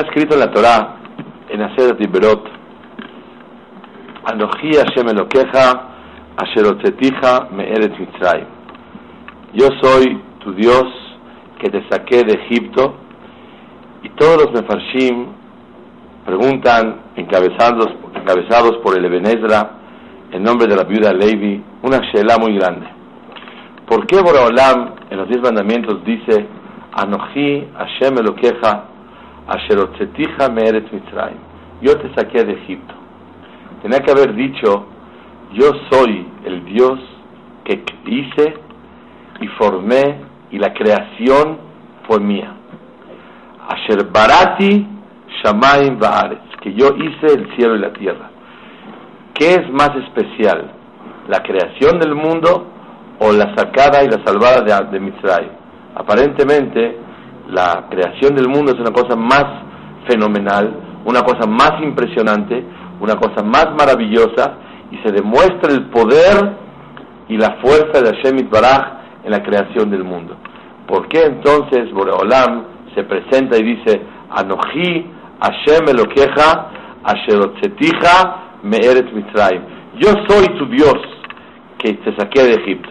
[0.00, 0.96] Está escrito en la Torá,
[1.50, 2.48] en Aser Tiberot,
[4.24, 5.88] Anoji Hashem Elokeja,
[6.38, 8.46] Asherotetija Me'eret Mitzrayim.
[9.52, 10.84] Yo soy tu Dios
[11.58, 12.94] que te saqué de Egipto,
[14.02, 15.26] y todos los Mefarshim
[16.24, 19.70] preguntan, encabezados, encabezados por el Ebenezra,
[20.32, 22.86] en nombre de la viuda Levi, una shela muy grande.
[23.86, 26.46] ¿Por qué Boraholam en los diez mandamientos dice,
[26.90, 28.90] Anoji Hashem Asherotzetija Mitzrayim?
[31.82, 32.94] Yo te saqué de Egipto.
[33.82, 34.86] Tenía que haber dicho,
[35.54, 37.00] yo soy el Dios
[37.64, 38.54] que hice
[39.40, 40.20] y formé
[40.50, 41.58] y la creación
[42.06, 42.54] fue mía.
[43.68, 44.86] Asher barati
[45.42, 48.30] shamayim ba'aretz, que yo hice el cielo y la tierra.
[49.34, 50.70] ¿Qué es más especial?
[51.28, 52.66] ¿La creación del mundo
[53.20, 55.50] o la sacada y la salvada de, de?
[55.94, 56.98] Aparentemente,
[57.50, 59.44] la creación del mundo es una cosa más
[60.08, 62.64] fenomenal, una cosa más impresionante,
[63.00, 64.54] una cosa más maravillosa,
[64.90, 66.56] y se demuestra el poder
[67.28, 70.36] y la fuerza de Hashem Baraj en la creación del mundo.
[70.86, 75.06] ¿Por qué entonces Boreolam se presenta y dice, Anoji
[75.40, 76.70] Hashem Elokeja,
[77.04, 79.62] Asherotzeticha Me'eret Mitzrayim?
[79.98, 80.96] Yo soy tu Dios
[81.78, 82.90] que te saqué de Egipto.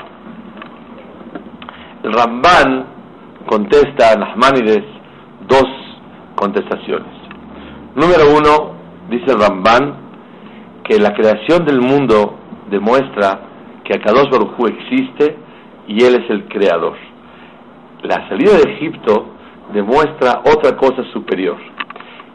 [2.04, 2.86] El Ramban
[3.50, 4.84] contesta Nachmanides
[5.48, 5.66] dos
[6.36, 7.12] contestaciones.
[7.96, 8.76] Número uno,
[9.10, 9.96] dice Ramban,
[10.84, 12.36] que la creación del mundo
[12.70, 13.40] demuestra
[13.84, 15.36] que Akadosh Baruj Hu existe
[15.88, 16.96] y Él es el creador.
[18.04, 19.26] La salida de Egipto
[19.74, 21.58] demuestra otra cosa superior,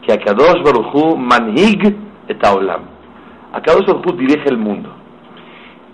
[0.05, 1.95] que Akadosh Baruj Hu manhig
[2.27, 2.81] et haolam.
[3.53, 4.89] Akadosh Baruj dirige el mundo.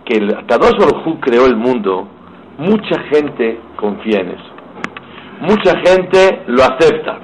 [0.03, 2.07] Que Akadosh Baruj Hu creó el mundo,
[2.57, 4.50] mucha gente confía en eso.
[5.41, 7.19] Mucha gente lo acepta.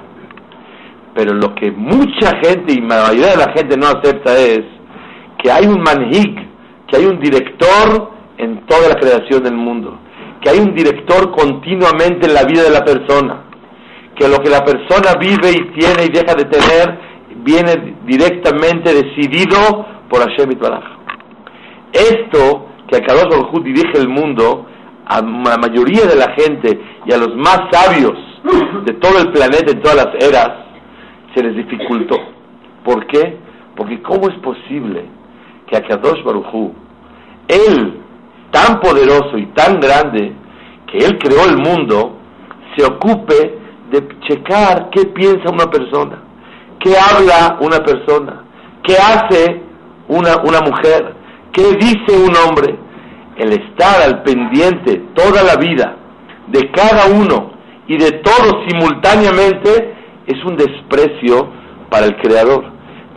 [1.14, 4.60] Pero lo que mucha gente y la mayoría de la gente no acepta es
[5.42, 6.36] que hay un manhig,
[6.86, 9.98] que hay un director en toda la creación del mundo
[10.40, 13.44] que hay un director continuamente en la vida de la persona,
[14.16, 17.08] que lo que la persona vive y tiene y deja de tener
[17.44, 20.84] viene directamente decidido por Hashem Itbaraj.
[21.92, 24.66] Esto que a Kadosh Baruj dirige el mundo,
[25.08, 28.14] a la mayoría de la gente y a los más sabios
[28.84, 30.50] de todo el planeta en todas las eras,
[31.34, 32.16] se les dificultó.
[32.84, 33.38] ¿Por qué?
[33.76, 35.04] Porque ¿cómo es posible
[35.66, 36.72] que a Kadosh Baruj
[37.48, 38.00] él
[38.50, 40.32] tan poderoso y tan grande
[40.86, 42.16] que Él creó el mundo,
[42.76, 43.58] se ocupe
[43.90, 46.22] de checar qué piensa una persona,
[46.78, 48.44] qué habla una persona,
[48.82, 49.62] qué hace
[50.08, 51.14] una, una mujer,
[51.52, 52.78] qué dice un hombre.
[53.38, 55.96] El estar al pendiente toda la vida
[56.48, 57.52] de cada uno
[57.86, 59.94] y de todos simultáneamente
[60.26, 61.48] es un desprecio
[61.88, 62.64] para el Creador.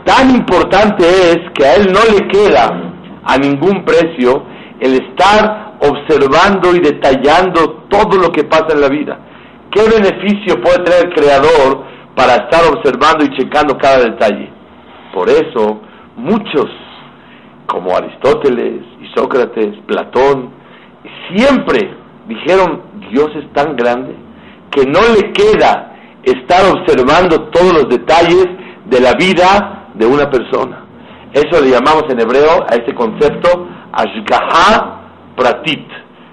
[0.04, 2.92] Tan importante es que a Él no le queda
[3.24, 4.44] a ningún precio
[4.80, 9.18] el estar observando y detallando todo lo que pasa en la vida.
[9.70, 11.84] ¿Qué beneficio puede tener el creador
[12.14, 14.50] para estar observando y checando cada detalle?
[15.14, 15.80] Por eso,
[16.16, 16.66] muchos,
[17.72, 20.50] como Aristóteles y Sócrates, Platón,
[21.34, 21.90] siempre
[22.28, 24.14] dijeron, Dios es tan grande
[24.70, 28.46] que no le queda estar observando todos los detalles
[28.84, 30.84] de la vida de una persona.
[31.32, 35.00] Eso le llamamos en hebreo a este concepto Ashgaha
[35.34, 35.88] Pratit,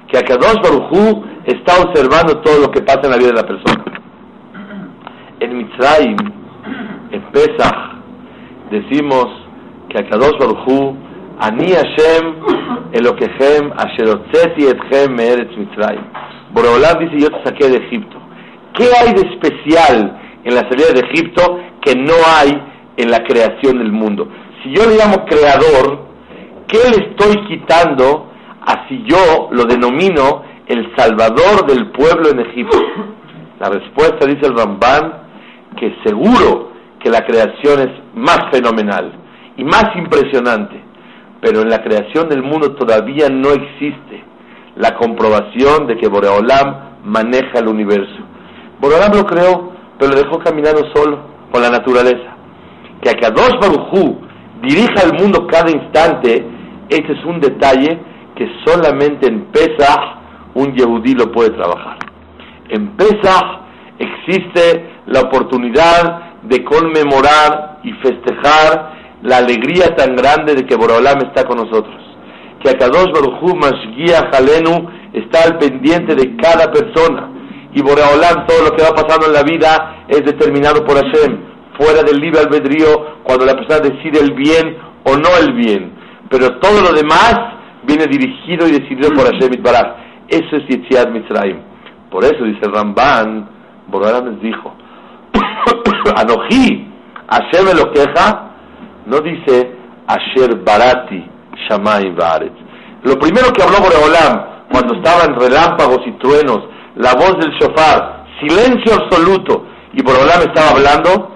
[0.10, 3.86] que Akadosh Baruchu está observando todo lo que pasa en la vida de la persona.
[5.40, 6.18] En Mitzrayim,
[7.12, 7.76] en Pesach,
[8.72, 9.28] decimos
[9.88, 11.09] que Akadosh Baruchu,
[11.40, 12.36] Ani Hashem
[12.92, 16.04] Elokechem Asherotzeti Etchem Me'eretz Mitzrayim.
[16.54, 18.18] Boreolam dice, yo te saqué de Egipto.
[18.74, 22.52] ¿Qué hay de especial en la salida de Egipto que no hay
[22.98, 24.28] en la creación del mundo?
[24.64, 26.08] Si yo le llamo creador,
[26.68, 28.32] ¿qué le estoy quitando
[28.66, 32.78] así yo lo denomino el salvador del pueblo en Egipto?
[33.60, 35.14] La respuesta dice el Ramban
[35.78, 39.14] que seguro que la creación es más fenomenal
[39.58, 40.82] y más impresionante,
[41.42, 44.24] pero en la creación del mundo todavía no existe
[44.76, 48.20] la comprobación de que Boreolam maneja el universo.
[48.80, 51.20] Borolam lo creó, pero lo dejó caminando solo,
[51.52, 52.36] con la naturaleza.
[53.02, 54.20] Que Akadosh Baruchú
[54.62, 56.46] dirija el mundo cada instante,
[56.90, 58.00] ese es un detalle
[58.36, 60.18] que solamente en Pesach
[60.54, 61.98] un Yehudí lo puede trabajar.
[62.70, 63.60] En Pesach
[63.98, 71.46] existe la oportunidad de conmemorar y festejar la alegría tan grande de que Borolam está
[71.46, 71.96] con nosotros.
[72.64, 77.30] Que Akadosh Baruchú Mashgiach Jalenu está al pendiente de cada persona.
[77.74, 81.38] Y Boreolam, todo lo que va pasando en la vida es determinado por Hashem,
[81.78, 85.94] fuera del libre albedrío, cuando la persona decide el bien o no el bien.
[86.30, 87.36] Pero todo lo demás
[87.84, 89.96] viene dirigido y decidido por Hashem Itbaraj.
[90.28, 91.60] Eso es Yetziat Mitzrayim.
[92.10, 93.48] Por eso dice Ramban,
[93.88, 94.74] Boreolam les dijo,
[96.16, 96.88] Anoji,
[97.30, 98.49] Hashem me lo queja,
[99.10, 99.72] no dice
[100.08, 101.26] Asher Barati,
[101.68, 102.54] Shamayim Baaretz.
[103.04, 106.60] Lo primero que habló Boreolam cuando estaban relámpagos y truenos,
[106.96, 111.32] la voz del shofar, silencio absoluto, y Boreolam estaba hablando,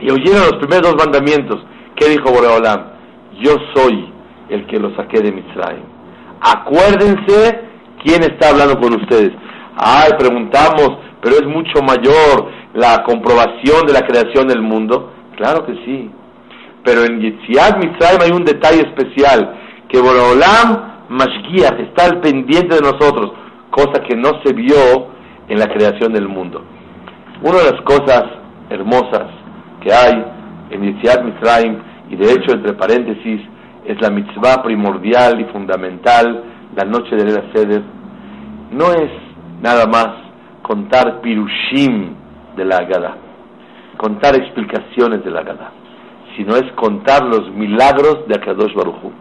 [0.00, 1.60] y oyeron los primeros dos mandamientos.
[1.96, 2.92] ¿Qué dijo Boreolam?
[3.40, 4.12] Yo soy
[4.48, 5.84] el que lo saqué de Mitzrayim.
[6.40, 7.60] Acuérdense
[8.02, 9.32] quién está hablando con ustedes.
[9.76, 10.90] Ay, preguntamos,
[11.20, 15.12] pero es mucho mayor la comprobación de la creación del mundo.
[15.36, 16.10] Claro que sí.
[16.84, 19.54] Pero en Yitziat Mitzrayim hay un detalle especial,
[19.88, 23.32] que Boreolam Mashgiach, está al pendiente de nosotros,
[23.70, 25.08] cosa que no se vio
[25.48, 26.64] en la creación del mundo.
[27.42, 28.24] Una de las cosas
[28.70, 29.26] hermosas
[29.82, 30.24] que hay
[30.70, 31.76] en Yitziat Mitzrayim,
[32.10, 33.40] y de hecho, entre paréntesis,
[33.84, 36.44] es la mitzvah primordial y fundamental,
[36.76, 37.82] la noche de la Seder,
[38.70, 39.10] no es
[39.60, 40.08] nada más
[40.62, 42.14] contar pirushim
[42.56, 43.16] de la Agada,
[43.96, 45.72] contar explicaciones de la Agada,
[46.36, 49.12] sino es contar los milagros de Akadosh Baruj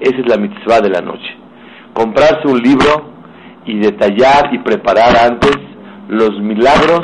[0.00, 1.36] esa es la mitzvah de la noche.
[1.92, 3.10] Comprarse un libro
[3.66, 5.56] y detallar y preparar antes
[6.08, 7.02] los milagros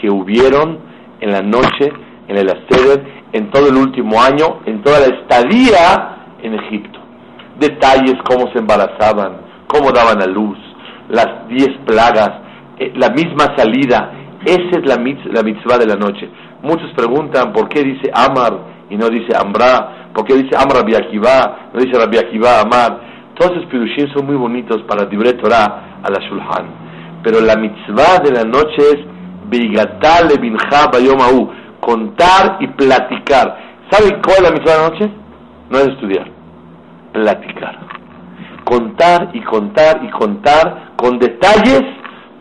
[0.00, 0.78] que hubieron
[1.20, 1.92] en la noche,
[2.28, 7.00] en el Aseder, en todo el último año, en toda la estadía en Egipto.
[7.58, 10.58] Detalles, cómo se embarazaban, cómo daban a luz,
[11.08, 12.30] las diez plagas,
[12.78, 14.12] eh, la misma salida.
[14.44, 16.28] Esa es la la mitzvah de la noche.
[16.62, 18.58] Muchos preguntan por qué dice Amar
[18.90, 22.18] y no dice Amra, porque dice Amra Rabbi no dice Rabbi
[22.60, 23.00] Amar.
[23.34, 26.66] Todos esos pirushim son muy bonitos para Dibre Torah a la Shulhan.
[27.22, 28.98] Pero la mitzvah de la noche es
[29.48, 31.50] Beigatal Bincha Bayomahu,
[31.80, 33.58] contar y platicar.
[33.90, 35.10] ¿Sabe cuál es la mitzvah de la noche?
[35.70, 36.30] No es estudiar,
[37.12, 37.78] platicar.
[38.64, 41.82] Contar y contar y contar con detalles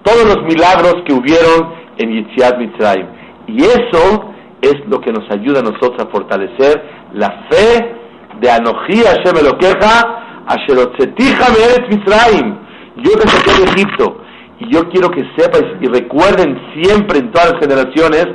[0.04, 3.08] todos los milagros que hubieron en Yitziat Mitzrayim.
[3.48, 6.82] Y eso es lo que nos ayuda a nosotros a fortalecer
[7.14, 7.96] la fe
[8.40, 12.56] de Anoji Hashem Elokeja, Asherotzeticha Meeret Mitzrayim.
[12.98, 14.18] Yo te saqué de Egipto
[14.60, 18.28] y yo quiero que sepas y recuerden siempre en todas las generaciones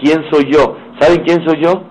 [0.00, 0.76] quién soy yo.
[0.98, 1.82] ¿Saben quién soy yo?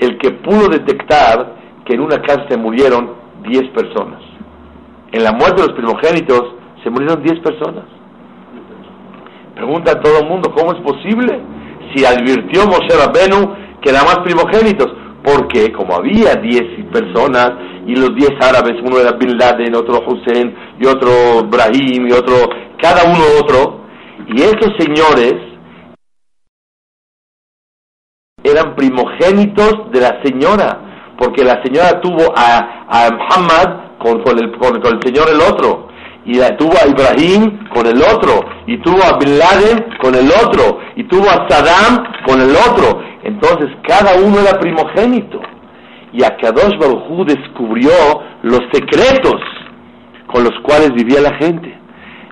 [0.00, 3.14] El que pudo detectar que en una casa se murieron
[3.48, 4.20] 10 personas.
[5.12, 7.84] En la muerte de los primogénitos se murieron 10 personas.
[9.56, 11.42] Pregunta a todo el mundo, ¿cómo es posible?
[11.94, 14.88] si advirtió Moshe Rabbenu que eran más primogénitos,
[15.22, 17.52] porque como había diez personas
[17.86, 22.48] y los diez árabes, uno era Bin Laden, otro Hussein y otro Brahim y otro,
[22.80, 23.86] cada uno otro,
[24.28, 25.34] y estos señores
[28.42, 34.76] eran primogénitos de la señora, porque la señora tuvo a, a Muhammad con, el, con
[34.76, 35.85] el señor el otro,
[36.26, 40.80] y tuvo a Ibrahim con el otro, y tuvo a Bin Laden con el otro,
[40.96, 43.00] y tuvo a Saddam con el otro.
[43.22, 45.40] Entonces cada uno era primogénito.
[46.12, 47.92] Y Akadosh Baruj descubrió
[48.42, 49.40] los secretos
[50.26, 51.72] con los cuales vivía la gente.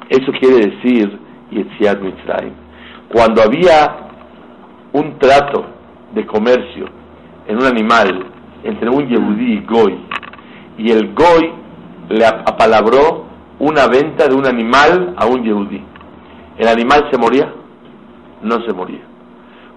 [0.09, 1.17] Eso quiere decir
[1.53, 2.55] Yetziat Mitzrayim.
[3.13, 3.97] Cuando había
[4.93, 5.67] un trato
[6.15, 6.87] de comercio
[7.47, 8.27] en un animal
[8.65, 9.99] entre un Yehudí y Goy,
[10.79, 11.53] y el Goy
[12.09, 15.83] le apalabró una venta de un animal a un yehudí.
[16.59, 17.53] ¿El animal se moría?
[18.43, 19.03] No se moría.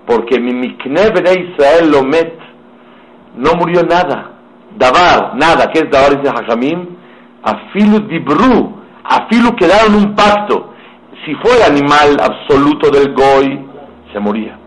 [0.05, 2.33] Porque mi mikne Israel lo met,
[3.35, 4.31] no murió nada.
[4.77, 5.69] Dabar, nada.
[5.71, 6.21] ¿Qué es Dabar?
[6.21, 6.97] Dice Hajamim.
[7.43, 10.73] Afilu dibru, afilu quedaron un pacto.
[11.25, 13.65] Si fue el animal absoluto del Goy,
[14.11, 14.57] se moría.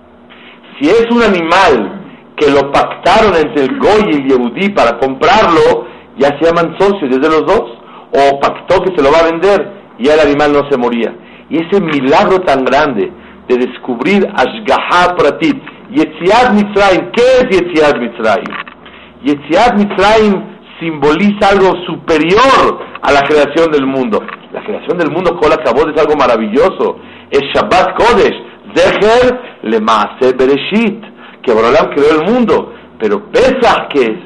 [0.78, 2.00] Si es un animal
[2.36, 5.86] que lo pactaron entre el Goy y el Yehudí para comprarlo,
[6.16, 7.79] ya se llaman socios, desde los dos
[8.12, 11.14] o pactó que se lo va a vender y el animal no se moría.
[11.48, 13.12] Y ese milagro tan grande
[13.48, 15.56] de descubrir Ashgaha Pratit,
[15.90, 18.54] Yetziat Mitzrayim, ¿qué es Yetziat Mitzrayim?
[19.24, 20.42] Yetziat Mitzrayim
[20.78, 24.22] simboliza algo superior a la creación del mundo.
[24.52, 26.98] La creación del mundo, Kola Kabod, es algo maravilloso.
[27.30, 28.34] es Shabbat Kodesh,
[28.74, 31.04] Zecher le Maase Bereshit,
[31.42, 32.72] que Borolam creó el mundo.
[32.98, 34.18] Pero Pesach, ¿qué es?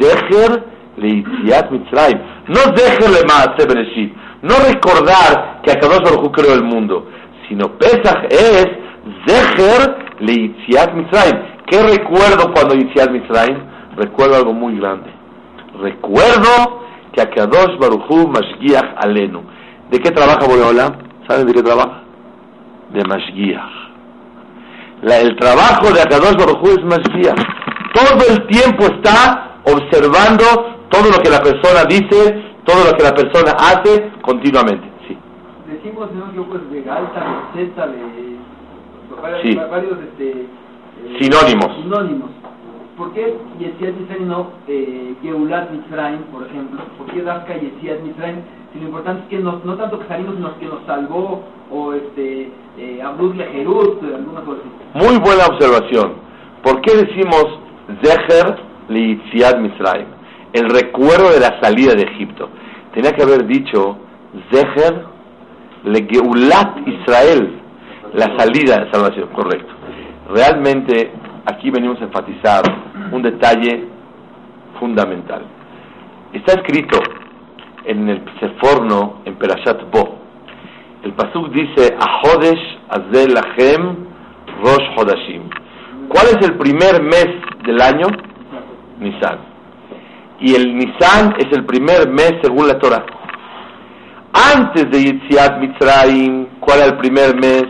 [0.00, 2.18] Zecher le Itziat Mitzrayim.
[2.48, 4.14] No Zecher le Maase Bereshit.
[4.42, 7.06] No recordar que Akadosh Baruch creó el mundo,
[7.48, 8.66] sino Pesach es
[9.26, 11.38] Zecher le Itziat Mitzrayim.
[11.66, 13.58] ¿Qué recuerdo cuando Itziat Mitzrayim?
[13.96, 15.10] Recuerdo algo muy grande.
[15.80, 16.82] Recuerdo
[17.12, 19.42] que Akadosh Baruchu Mashgiach Alenu.
[19.90, 20.92] ¿De qué trabaja Boreolam?
[21.28, 22.02] ¿Saben de qué trabaja?
[22.92, 23.82] De Mashgiach.
[25.02, 27.40] el trabajo de Akadosh Baruchu es Mashgiach.
[27.94, 33.14] Todo el tiempo está observando todo lo que la persona dice, todo lo que la
[33.14, 34.86] persona hace continuamente.
[35.08, 35.16] Sí.
[35.66, 38.32] Decimos, no pues de Galta, de Zeta, de
[39.42, 39.56] sí.
[39.56, 41.74] varios este, eh, sinónimos.
[41.82, 42.30] sinónimos.
[42.96, 46.82] ¿Por qué Yesiat Mitzrayim no eh, Geulat Mitzrayim, por ejemplo?
[46.98, 48.42] ¿Por qué Dafka Yesiat Mitzrayim?
[48.72, 51.94] Si lo importante es que no, no tanto que salimos, sino que nos salvó, o
[51.94, 55.04] este, eh, Abdul Lejerut, alguna cosa así.
[55.04, 56.12] Muy buena observación.
[56.62, 57.46] ¿Por qué decimos
[58.02, 58.56] Zeher
[58.88, 60.21] Yesiat Mitzrayim?
[60.52, 62.48] El recuerdo de la salida de Egipto.
[62.94, 63.96] Tenía que haber dicho
[64.50, 65.04] Zeher
[65.84, 67.60] Le Geulat Israel,
[68.14, 69.72] la salida de salvación, correcto.
[70.28, 71.10] Realmente
[71.46, 72.62] aquí venimos a enfatizar
[73.10, 73.88] un detalle
[74.78, 75.42] fundamental.
[76.32, 76.98] Está escrito
[77.84, 80.18] en el Seforno, en Perashat Bo.
[81.02, 83.96] El Pasuk dice, Ahodesh Azel Lachem
[84.62, 85.42] Rosh Hodashim.
[86.08, 87.26] ¿Cuál es el primer mes
[87.64, 88.06] del año?
[89.00, 89.51] Nisan.
[90.42, 93.04] Y el Nisan es el primer mes según la Torah.
[94.54, 97.64] Antes de Yitziat Mitzrayim, ¿cuál era el primer mes?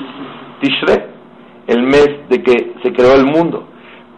[0.61, 1.12] Tishrei
[1.67, 3.69] el mes de que se creó el mundo.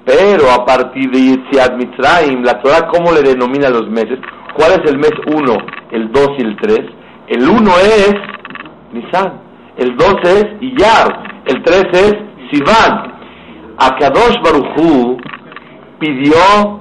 [0.05, 4.19] Pero a partir de Yetziat Mitzrayim, la Torah, ¿cómo le denomina los meses?
[4.55, 5.57] ¿Cuál es el mes 1,
[5.93, 6.81] el 2 y el 3?
[7.29, 8.15] El 1 es
[8.93, 9.41] Nisan,
[9.79, 12.15] el 2 es Iyar, el 3 es
[12.51, 13.15] Sivan.
[13.79, 15.17] Akadosh Baruchu
[15.99, 16.81] pidió,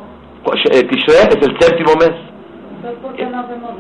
[0.72, 2.12] eh, Tishrei es el séptimo mes.
[3.02, 3.72] ¿Por qué no hacemos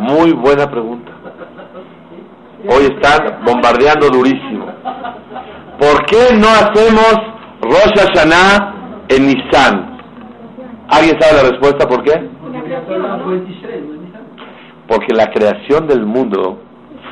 [0.00, 1.12] Muy buena pregunta.
[2.68, 4.66] Hoy están bombardeando durísimo.
[5.78, 7.14] ¿Por qué no hacemos
[7.60, 8.74] Rosh Hashanah
[9.08, 9.98] en Nisan?
[10.88, 12.28] ¿Alguien sabe la respuesta por qué?
[14.88, 16.58] Porque la creación del mundo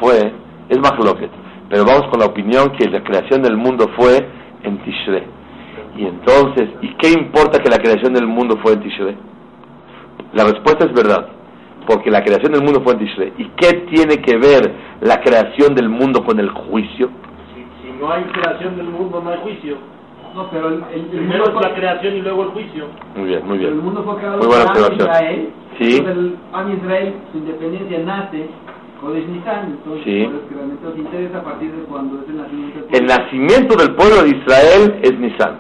[0.01, 0.33] fue,
[0.69, 1.31] es Mahloket,
[1.69, 4.27] pero vamos con la opinión que la creación del mundo fue
[4.63, 5.36] en Tishrei.
[5.97, 9.17] Y entonces, ¿y qué importa que la creación del mundo fue en Tishrei?
[10.35, 11.29] La respuesta es verdad
[11.87, 13.33] porque la creación del mundo fue en Tishrei.
[13.39, 17.09] ¿Y qué tiene que ver la creación del mundo con el juicio?
[17.83, 19.77] Si, no hay creación del mundo, no hay juicio.
[20.35, 22.87] No, pero el, Primero es la creación y luego el juicio.
[23.15, 23.71] Muy bien, muy bien.
[23.71, 25.09] El mundo fue creado muy buena observación.
[25.09, 25.49] Israel.
[25.79, 26.05] Sí.
[26.07, 28.47] el Am Israel, su independencia nace
[29.01, 29.79] con Nisan.
[29.79, 30.23] Entonces, sí.
[30.23, 32.99] eso que realmente nos interesa a partir de cuando es el nacimiento del pueblo.
[32.99, 35.59] El nacimiento del pueblo de Israel es Nisan.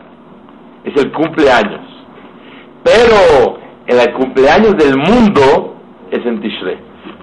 [0.86, 1.82] Es el cumpleaños.
[2.82, 5.76] Pero en el cumpleaños del mundo
[6.10, 6.78] es en Tishrei.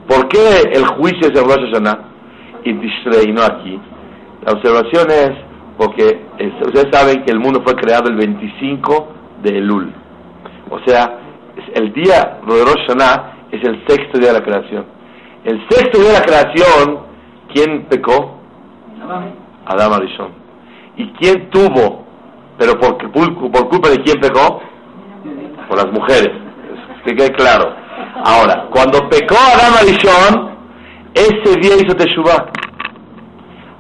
[0.08, 2.00] ¿Por qué el juicio es en Rosh Hashanah
[2.66, 3.80] en Tishrei y no aquí?
[4.46, 5.32] La observación es
[5.78, 6.22] porque
[6.66, 9.08] ustedes saben que el mundo fue creado el 25
[9.42, 9.92] de Elul.
[10.70, 11.18] O sea,
[11.74, 14.86] el día de Rosh Hashanah es el sexto día de la creación.
[15.46, 17.00] El sexto día de la creación,
[17.54, 18.40] ¿quién pecó?
[19.66, 20.30] Adam Arishon.
[20.98, 22.03] ¿Y quién tuvo?
[22.64, 22.98] Pero por,
[23.52, 24.62] por culpa de quién pecó?
[25.68, 26.32] Por las mujeres.
[27.04, 27.76] Que quede claro.
[28.24, 30.52] Ahora, cuando pecó Adam Arishon,
[31.14, 32.46] ese día hizo Teshuvah.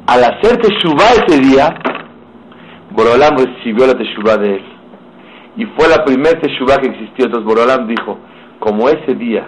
[0.07, 1.73] Al hacer Teshuvah ese día,
[2.91, 4.65] Borolam recibió la Teshuvah de él.
[5.55, 7.27] Y fue la primera Teshuvah que existió.
[7.27, 8.17] Entonces Borolam dijo,
[8.59, 9.47] como ese día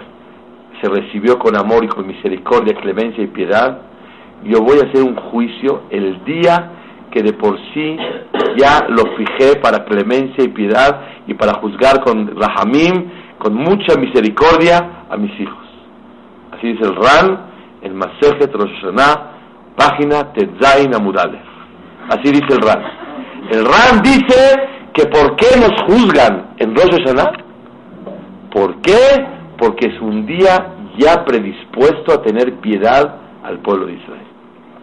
[0.80, 3.82] se recibió con amor y con misericordia, clemencia y piedad,
[4.44, 6.72] yo voy a hacer un juicio el día
[7.16, 7.96] que de por sí
[8.58, 15.06] ya lo fijé para clemencia y piedad y para juzgar con Rahamim con mucha misericordia
[15.08, 15.64] a mis hijos.
[16.52, 17.46] Así dice el Ran,
[17.80, 19.30] el Masejet Rosh Hashanah,
[19.76, 21.40] página Tetzain Amudalef.
[22.10, 22.82] Así dice el Ran.
[23.50, 27.32] El Ran dice que ¿por qué nos juzgan en Rosh Hashanah?
[28.52, 29.26] ¿Por qué?
[29.56, 34.26] Porque es un día ya predispuesto a tener piedad al pueblo de Israel.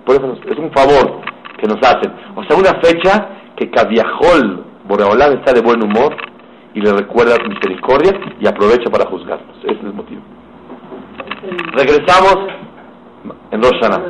[0.04, 1.33] Por eso es un favor
[1.64, 2.12] que nos hacen.
[2.36, 6.14] O sea, una fecha que Kaviahol Boreolán está de buen humor
[6.74, 9.56] y le recuerda misericordia y aprovecha para juzgarnos.
[9.64, 10.22] Ese es el motivo.
[11.72, 12.38] Regresamos
[13.52, 14.04] en Rosh Hashanah.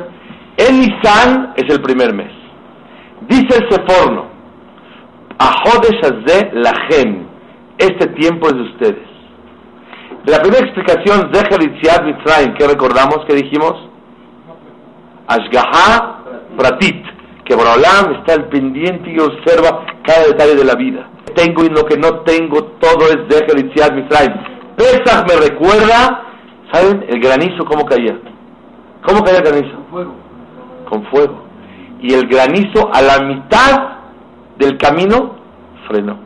[0.56, 2.32] El Nisan es el primer mes.
[3.28, 4.26] Dice el Seforno,
[5.38, 7.26] Ahodesh la Lachem,
[7.78, 9.08] este tiempo es de ustedes.
[10.26, 13.24] La primera explicación, Itziat Mitzrayim, ¿qué recordamos?
[13.28, 13.74] ¿Qué dijimos?
[15.26, 16.18] Ashgaha
[16.56, 17.13] Pratit,
[17.44, 21.08] que Borolam está al pendiente y observa cada detalle de la vida.
[21.34, 24.34] Tengo y lo que no tengo, todo es de Itziat Mitzrayim.
[24.76, 26.22] Pesach me recuerda,
[26.72, 27.04] ¿saben?
[27.08, 28.18] El granizo, ¿cómo caía?
[29.06, 29.74] ¿Cómo caía el granizo?
[29.74, 30.14] Con fuego.
[30.88, 31.44] Con fuego.
[32.00, 33.98] Y el granizo a la mitad
[34.58, 35.36] del camino
[35.88, 36.18] frenó.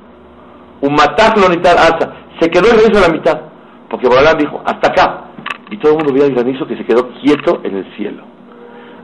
[0.81, 2.13] Un mataj asa.
[2.41, 3.41] Se quedó el granizo a la mitad.
[3.91, 5.25] Porque Borolam dijo, hasta acá.
[5.71, 8.23] Y todo el mundo veía el granizo que se quedó quieto en el cielo.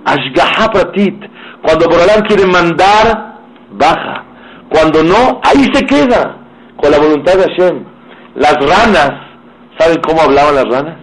[0.04, 1.25] Ashgaha Pratit.
[1.62, 3.38] Cuando Borolam quiere mandar,
[3.73, 4.25] baja.
[4.68, 6.37] Cuando no, ahí se queda.
[6.76, 7.84] Con la voluntad de Hashem.
[8.34, 9.12] Las ranas,
[9.78, 10.96] ¿saben cómo hablaban las ranas?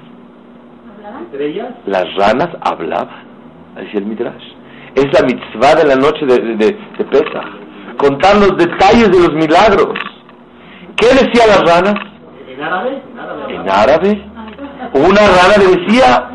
[1.20, 1.70] ¿Entre ellas?
[1.86, 3.24] Las ranas hablaban.
[3.76, 4.44] Decía el Midrash.
[4.96, 7.46] Es la mitzvah de la noche de, de, de Pesach.
[7.98, 9.98] Contar los detalles de los milagros.
[10.98, 11.96] ¿Qué decían las ranas?
[12.50, 13.02] ¿En árabe?
[13.10, 13.56] En árabe.
[13.56, 14.32] En árabe.
[14.94, 16.30] Una rana le decía,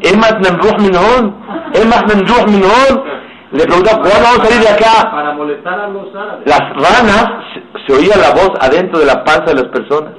[0.00, 1.34] Emat Nemruch Minhon,
[1.74, 3.12] Emat Nemruch Minhon.
[3.52, 5.10] Le preguntaba, ¿cuándo vamos a salir de acá?
[5.10, 6.46] Para molestar a los árabes.
[6.46, 10.14] Las ranas, se, se oía la voz adentro de la panza de las personas.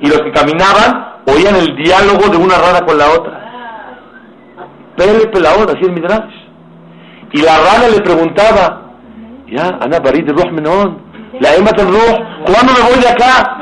[0.00, 3.38] Y los que caminaban oían el diálogo de una rana con la otra.
[4.96, 6.34] Pele pelaón, así el Midrash.
[7.32, 8.82] Y la rana le preguntaba,
[9.46, 10.98] ya, Ana Barid Ruh Minhon,
[11.40, 13.58] la Emat Ruh, ¿cuándo me voy de acá?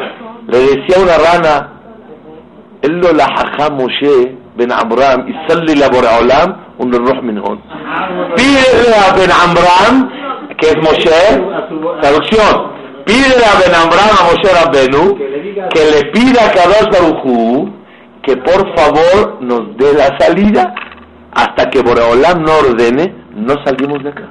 [0.46, 1.72] Le decía una rana,
[2.82, 7.60] él lo la jaja Moshe ben Amram y salli la Boreolam un Ruh Minhon.
[8.36, 10.10] Pídele a Ben Amram,
[10.58, 12.72] que es Moshe, traducción,
[13.04, 15.16] pídele a Ben Amram a Moshe Rabbenu,
[15.70, 17.76] que le pida a Kadosh Baruchu
[18.26, 20.74] que por favor nos dé la salida
[21.32, 24.28] hasta que Boreolam no ordene, no salimos de acá.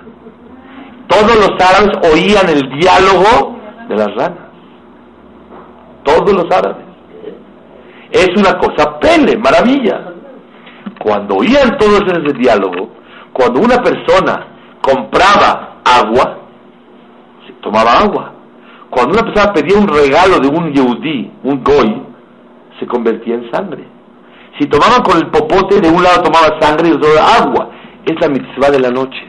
[1.07, 4.49] Todos los árabes oían el diálogo de las ranas.
[6.03, 6.85] Todos los árabes.
[8.11, 10.14] Es una cosa pele, maravilla.
[11.05, 12.89] Cuando oían todos ese diálogo,
[13.31, 14.47] cuando una persona
[14.81, 16.39] compraba agua,
[17.45, 18.33] se tomaba agua.
[18.89, 22.01] Cuando una persona pedía un regalo de un yehudí, un goy,
[22.79, 23.83] se convertía en sangre.
[24.57, 27.69] Si tomaban con el popote, de un lado tomaba sangre y del otro agua.
[28.03, 29.23] Es la mitzvah de la noche.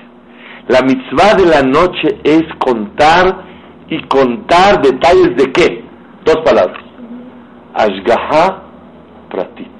[0.68, 3.44] La mitzvah de la noche es contar
[3.90, 5.84] y contar detalles de qué?
[6.24, 6.82] Dos palabras.
[7.74, 8.62] Ashgaha
[9.28, 9.75] Pratit.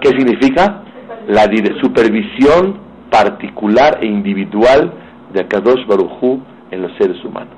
[0.00, 0.82] ¿Qué significa?
[1.28, 1.44] La...
[1.80, 2.78] Supervisión
[3.10, 4.92] particular e individual
[5.32, 7.56] de Akadosh Barujú en los seres humanos.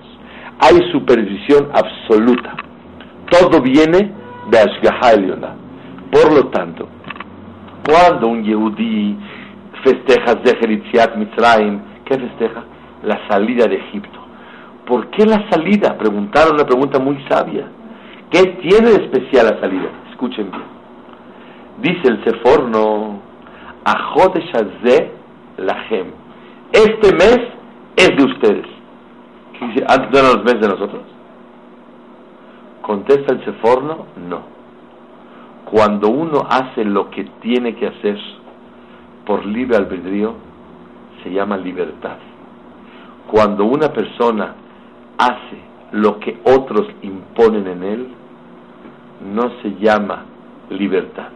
[0.61, 2.57] Hay supervisión absoluta.
[3.31, 4.13] Todo viene
[4.51, 5.57] de Ashgaha.
[6.11, 6.89] Por lo tanto,
[7.87, 9.17] cuando un Yehudí
[9.83, 12.65] festeja Yetziat Mitzrayim, ¿qué festeja?
[13.03, 14.19] La salida de Egipto.
[14.87, 15.97] ¿Por qué la salida?
[15.99, 17.67] Preguntaron una pregunta muy sabia.
[18.31, 19.89] ¿Qué tiene de especial la salida?
[20.11, 20.74] Escuchen bien.
[21.81, 23.21] Dice el Seforno,
[23.85, 25.13] Hazeh
[25.59, 26.07] Lahem.
[26.73, 27.39] Este mes
[27.97, 28.67] es de ustedes.
[29.89, 31.03] ¿Antes no los meses de nosotros?
[32.83, 34.43] Contesta el Seforno, no.
[35.65, 38.19] Cuando uno hace lo que tiene que hacer
[39.27, 40.35] por libre albedrío,
[41.23, 42.17] se llama libertad.
[43.27, 44.55] Cuando una persona
[45.19, 45.59] hace
[45.93, 48.09] lo que otros imponen en él,
[49.33, 50.25] no se llama
[50.71, 51.29] libertad.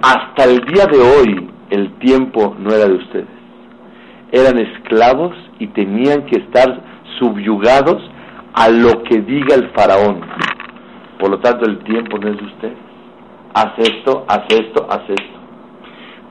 [0.00, 3.26] Hasta el día de hoy el tiempo no era de ustedes.
[4.30, 6.80] Eran esclavos y tenían que estar
[7.18, 8.00] subyugados
[8.54, 10.20] a lo que diga el faraón.
[11.18, 12.78] Por lo tanto el tiempo no es de ustedes.
[13.54, 15.38] Haz esto, haz esto, haz esto.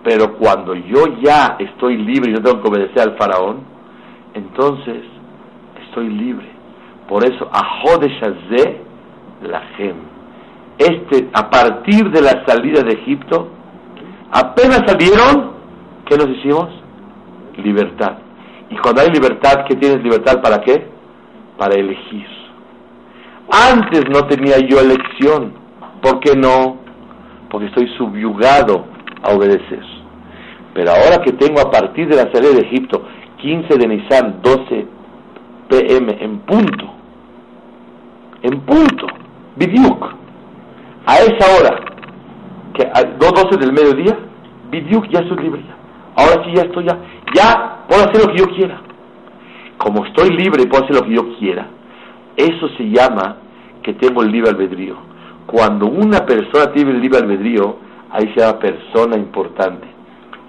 [0.01, 3.65] Pero cuando yo ya estoy libre y no tengo que obedecer al faraón,
[4.33, 5.03] entonces
[5.87, 6.47] estoy libre.
[7.09, 8.81] Por eso, Ahodeshazé
[9.43, 9.95] Lahem.
[10.77, 13.56] Este, a partir de la salida de Egipto,
[14.31, 15.51] apenas salieron,
[16.05, 16.69] ¿qué nos hicimos?
[17.57, 18.17] Libertad.
[18.69, 20.87] Y cuando hay libertad, ¿qué tienes libertad para qué?
[21.57, 22.27] Para elegir.
[23.49, 25.53] Antes no tenía yo elección.
[26.01, 26.77] ¿Por qué no?
[27.49, 28.85] Porque estoy subyugado
[29.23, 29.83] a obedecer.
[30.73, 33.03] Pero ahora que tengo a partir de la salida de Egipto,
[33.37, 34.87] 15 de Nisan, 12
[35.69, 36.85] pm, en punto,
[38.41, 39.07] en punto,
[39.55, 40.05] Bidyuk,
[41.05, 41.79] a esa hora,
[42.77, 44.17] que a 12 del mediodía,
[44.69, 45.61] Bidyuk ya estoy libre.
[46.15, 46.97] Ahora sí ya estoy ya,
[47.35, 48.81] ya puedo hacer lo que yo quiera.
[49.77, 51.67] Como estoy libre y puedo hacer lo que yo quiera,
[52.35, 53.37] eso se llama
[53.83, 54.95] que tengo el libre albedrío.
[55.47, 57.77] Cuando una persona tiene el libre albedrío,
[58.11, 59.87] ahí se llama persona importante.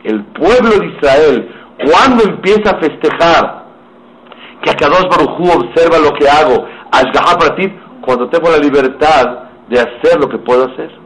[0.05, 3.65] El pueblo de Israel, cuando empieza a festejar
[4.63, 9.79] que Akadosh Baruj Hu observa lo que hago, Ashgaha Pratit, cuando tengo la libertad de
[9.79, 10.98] hacer lo que puedo hacer.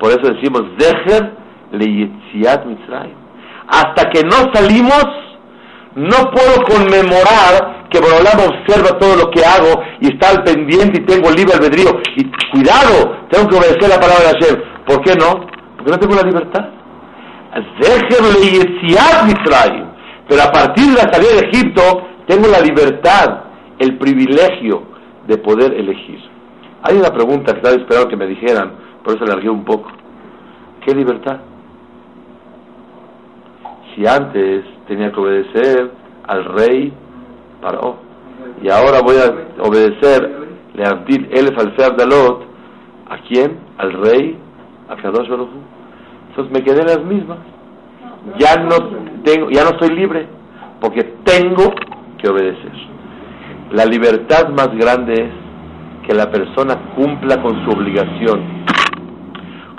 [0.00, 1.34] Por eso decimos, Zeher
[1.72, 3.14] le Mitzrayim.
[3.68, 5.04] hasta que no salimos,
[5.94, 11.04] no puedo conmemorar que Borolam observa todo lo que hago y está al pendiente y
[11.04, 12.00] tengo libre albedrío.
[12.16, 14.62] Y cuidado, tengo que obedecer la palabra de Hashem.
[14.86, 15.46] ¿Por qué no?
[15.76, 16.68] Porque no tengo la libertad.
[20.28, 21.82] Pero a partir de la salida de Egipto,
[22.26, 23.40] tengo la libertad,
[23.78, 24.84] el privilegio
[25.26, 26.20] de poder elegir.
[26.82, 28.72] Hay una pregunta que estaba esperando que me dijeran,
[29.04, 29.90] por eso alargué un poco.
[30.84, 31.40] ¿Qué libertad?
[33.94, 35.90] Si antes tenía que obedecer
[36.26, 36.92] al rey
[37.60, 37.96] Paró.
[38.62, 42.44] Y ahora voy a obedecer Leantil Elef al Dalot.
[43.08, 43.58] ¿A quién?
[43.78, 44.38] Al rey,
[44.88, 45.48] a Kadosh Baruj
[46.28, 47.38] Entonces me quedé en las mismas.
[48.38, 48.76] Ya no,
[49.24, 50.26] tengo, ya no soy libre,
[50.80, 51.72] porque tengo
[52.18, 52.72] que obedecer.
[53.72, 58.64] La libertad más grande es que la persona cumpla con su obligación.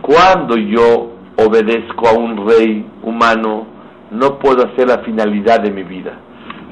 [0.02, 3.68] Cuando yo obedezco a un rey humano,
[4.12, 6.14] no puedo hacer la finalidad de mi vida.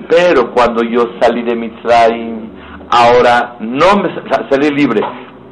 [0.09, 2.49] Pero cuando yo salí de Mitzrayim,
[2.89, 4.09] ahora no me
[4.49, 5.01] salí libre.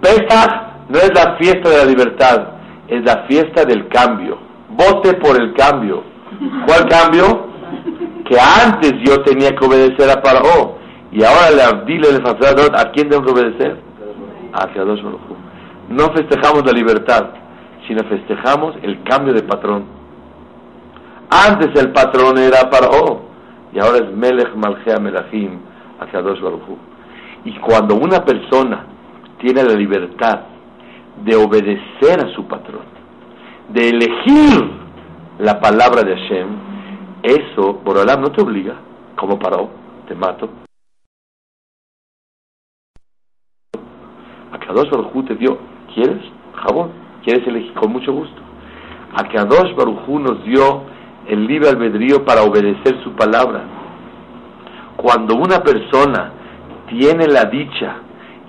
[0.01, 2.47] Pesach no es la fiesta de la libertad,
[2.87, 4.37] es la fiesta del cambio.
[4.69, 6.03] Vote por el cambio.
[6.65, 7.47] ¿Cuál cambio?
[8.25, 10.77] Que antes yo tenía que obedecer a Paró
[11.11, 13.77] y ahora le abdile el ¿a quién tengo que obedecer?
[14.53, 15.01] A Kadosh
[15.89, 17.29] No festejamos la libertad,
[17.87, 19.85] sino festejamos el cambio de patrón.
[21.29, 23.21] Antes el patrón era Paró
[23.73, 25.59] y ahora es Melech Malchea Melachim
[25.99, 26.77] Akadosh Baruchu.
[27.45, 28.85] Y cuando una persona
[29.39, 30.41] tiene la libertad
[31.23, 32.85] de obedecer a su patrón,
[33.69, 34.71] de elegir
[35.39, 36.47] la palabra de Hashem,
[37.23, 38.75] eso, por Olam, no te obliga,
[39.15, 39.69] como paró,
[40.07, 40.49] te mato.
[44.51, 45.57] Akadosh Baruchu te dio,
[45.93, 46.21] ¿quieres
[46.55, 47.06] jabón?
[47.27, 47.73] ¿Quieres elegir?
[47.73, 48.41] Con mucho gusto.
[49.13, 50.83] Akadosh Baruchu nos dio
[51.27, 53.63] el libre albedrío para obedecer su palabra.
[54.95, 56.31] Cuando una persona
[56.87, 57.95] tiene la dicha,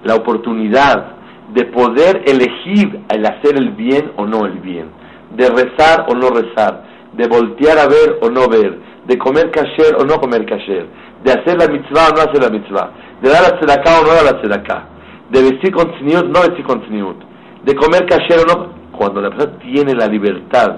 [0.04, 1.06] la oportunidad
[1.54, 4.90] de poder elegir el hacer el bien o no el bien,
[5.34, 9.96] de rezar o no rezar, de voltear a ver o no ver, de comer kasher
[9.98, 10.86] o no comer kasher,
[11.24, 12.90] de hacer la mitzvah o no hacer la mitzvah,
[13.22, 14.84] de dar la tzedakah o no dar la tzedakah,
[15.30, 17.26] de vestir con tzniut no vestir con tzniut,
[17.68, 20.76] de comer kasher o no, cuando la persona tiene la libertad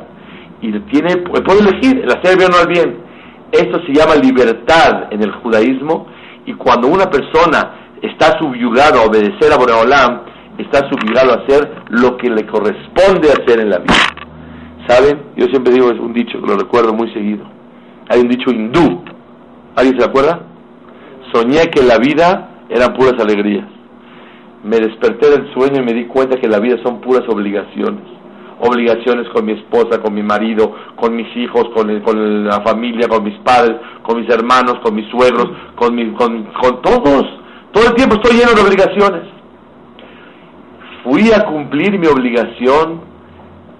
[0.61, 2.99] y tiene, puede elegir el hacer bien o no el bien.
[3.53, 6.09] Esto se llama libertad en el judaísmo
[6.47, 10.23] y cuando una persona está subyugado a obedecer a Boreolam,
[10.59, 13.95] está subyugado a hacer lo que le corresponde hacer en la vida.
[14.89, 15.23] ¿Saben?
[15.37, 17.45] Yo siempre digo, es un dicho que lo recuerdo muy seguido.
[18.09, 19.05] Hay un dicho hindú.
[19.77, 20.41] ¿Alguien se acuerda?
[21.33, 23.80] Soñé que la vida eran puras alegrías.
[24.65, 28.21] Me desperté del sueño y me di cuenta que la vida son puras obligaciones
[28.61, 33.25] obligaciones con mi esposa, con mi marido, con mis hijos, con, con la familia, con
[33.25, 37.25] mis padres, con mis hermanos, con mis suegros, con, con todos.
[37.73, 39.23] Todo el tiempo estoy lleno de obligaciones.
[41.05, 43.01] Fui a cumplir mi obligación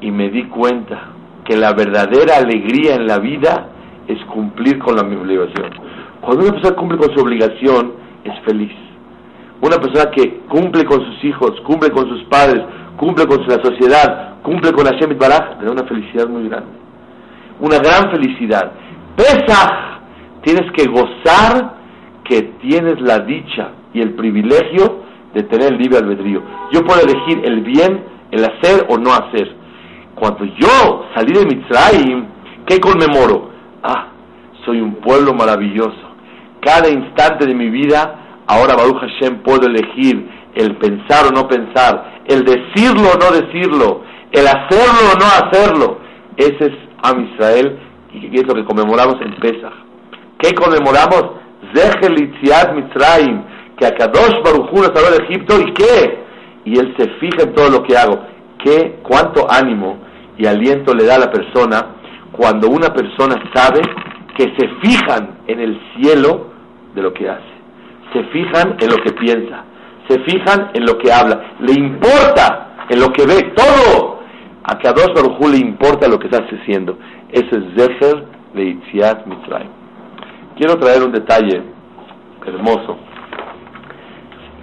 [0.01, 1.11] y me di cuenta
[1.45, 3.69] que la verdadera alegría en la vida
[4.09, 5.71] es cumplir con la mi obligación.
[6.23, 7.93] Cuando una persona cumple con su obligación,
[8.25, 8.73] es feliz.
[9.63, 12.63] Una persona que cumple con sus hijos, cumple con sus padres,
[12.97, 16.71] cumple con la sociedad, cumple con Hashem Baraj, te da una felicidad muy grande.
[17.61, 18.73] Una gran felicidad.
[19.17, 20.01] Pesach,
[20.43, 21.75] tienes que gozar
[22.25, 25.03] que tienes la dicha y el privilegio
[25.35, 26.43] de tener libre albedrío.
[26.73, 29.57] Yo puedo elegir el bien, el hacer o no hacer.
[30.15, 32.27] Cuando yo salí de Mitzrayim,
[32.67, 33.51] ¿qué conmemoro?
[33.83, 34.09] Ah,
[34.65, 36.11] soy un pueblo maravilloso.
[36.61, 38.20] Cada instante de mi vida,
[38.51, 44.03] ahora Baruch Hashem puedo elegir el pensar o no pensar, el decirlo o no decirlo,
[44.33, 45.99] el hacerlo o no hacerlo.
[46.37, 47.79] Ese es Am Israel
[48.13, 49.73] y es lo que conmemoramos en Pesach.
[50.39, 51.39] ¿Qué conmemoramos?
[51.75, 53.43] Zechel Mitzrayim,
[53.79, 56.19] que a Kadosh Baruj Hu de Egipto y qué?
[56.65, 58.21] Y él se fija en todo lo que hago.
[58.65, 58.99] ¿Qué?
[59.03, 59.99] ¿Cuánto ánimo
[60.37, 61.97] y aliento le da a la persona
[62.33, 63.81] cuando una persona sabe
[64.37, 66.49] que se fijan en el cielo
[66.95, 67.50] de lo que hace?
[68.13, 69.65] Se fijan en lo que piensa,
[70.09, 74.21] se fijan en lo que habla, le importa en lo que ve, todo
[74.63, 76.99] a Kadosh Baruj le importa lo que estás haciendo.
[77.31, 79.71] Ese es Zecher de Itziat Mitzrayim.
[80.57, 81.63] Quiero traer un detalle
[82.45, 82.99] hermoso.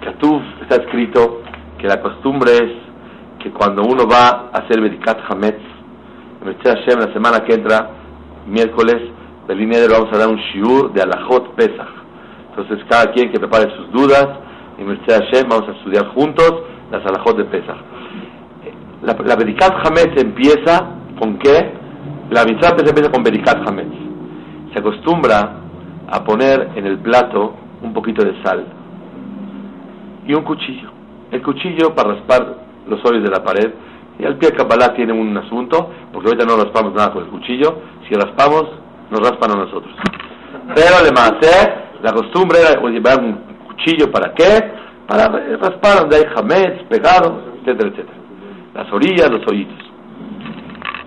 [0.04, 1.42] Katuf está escrito
[1.78, 2.72] que la costumbre es
[3.42, 5.60] que cuando uno va a hacer Bedikat Hametz,
[6.64, 7.90] Hashem, la semana que entra,
[8.46, 8.96] miércoles,
[9.48, 11.88] de vamos a dar un shiur de Alajot Pesach.
[12.50, 14.26] Entonces, cada quien que prepare sus dudas,
[14.78, 17.76] y Hashem, vamos a estudiar juntos las Alajot de Pesach
[19.02, 21.72] la, la Bedikat Hametz empieza con qué?
[22.30, 23.94] La mitzvah empieza con Berikat Hametz.
[24.72, 25.60] Se acostumbra
[26.10, 28.64] a poner en el plato un poquito de sal
[30.26, 30.90] y un cuchillo.
[31.30, 32.56] El cuchillo para raspar
[32.86, 33.72] los hoyos de la pared.
[34.18, 37.78] Y al pie Kabbalah tiene un asunto, porque ahorita no raspamos nada con el cuchillo.
[38.08, 38.64] Si raspamos,
[39.10, 39.94] nos raspan a nosotros.
[40.74, 41.34] Pero además,
[42.02, 43.34] la costumbre era llevar un
[43.66, 44.72] cuchillo para qué?
[45.06, 48.18] Para raspar donde hay jamets, pegados, etcétera, etcétera.
[48.74, 49.78] Las orillas, los hoyitos.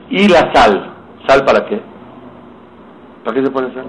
[0.09, 0.93] Y la sal.
[1.27, 1.79] ¿Sal para qué?
[3.23, 3.85] ¿Para qué se pone sal?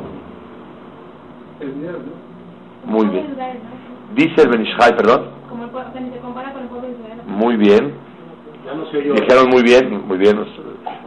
[2.85, 3.35] Muy bien.
[4.15, 5.31] Dice el Benishai, perdón.
[5.49, 7.21] Como el pueblo, se compara con el pueblo Israel.
[7.27, 7.95] Muy bien.
[8.93, 10.49] Dijeron muy bien, muy bien los,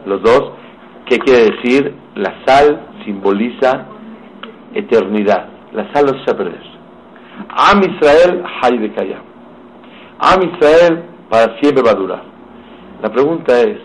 [0.04, 0.52] los dos.
[1.06, 1.94] ¿Qué quiere decir?
[2.16, 3.86] La sal simboliza
[4.74, 5.55] eternidad.
[5.76, 6.62] La sal no se echa perder.
[7.50, 9.22] Am Israel, hay de Kayam.
[10.18, 12.22] Am Israel para siempre va a durar.
[13.02, 13.78] La pregunta es,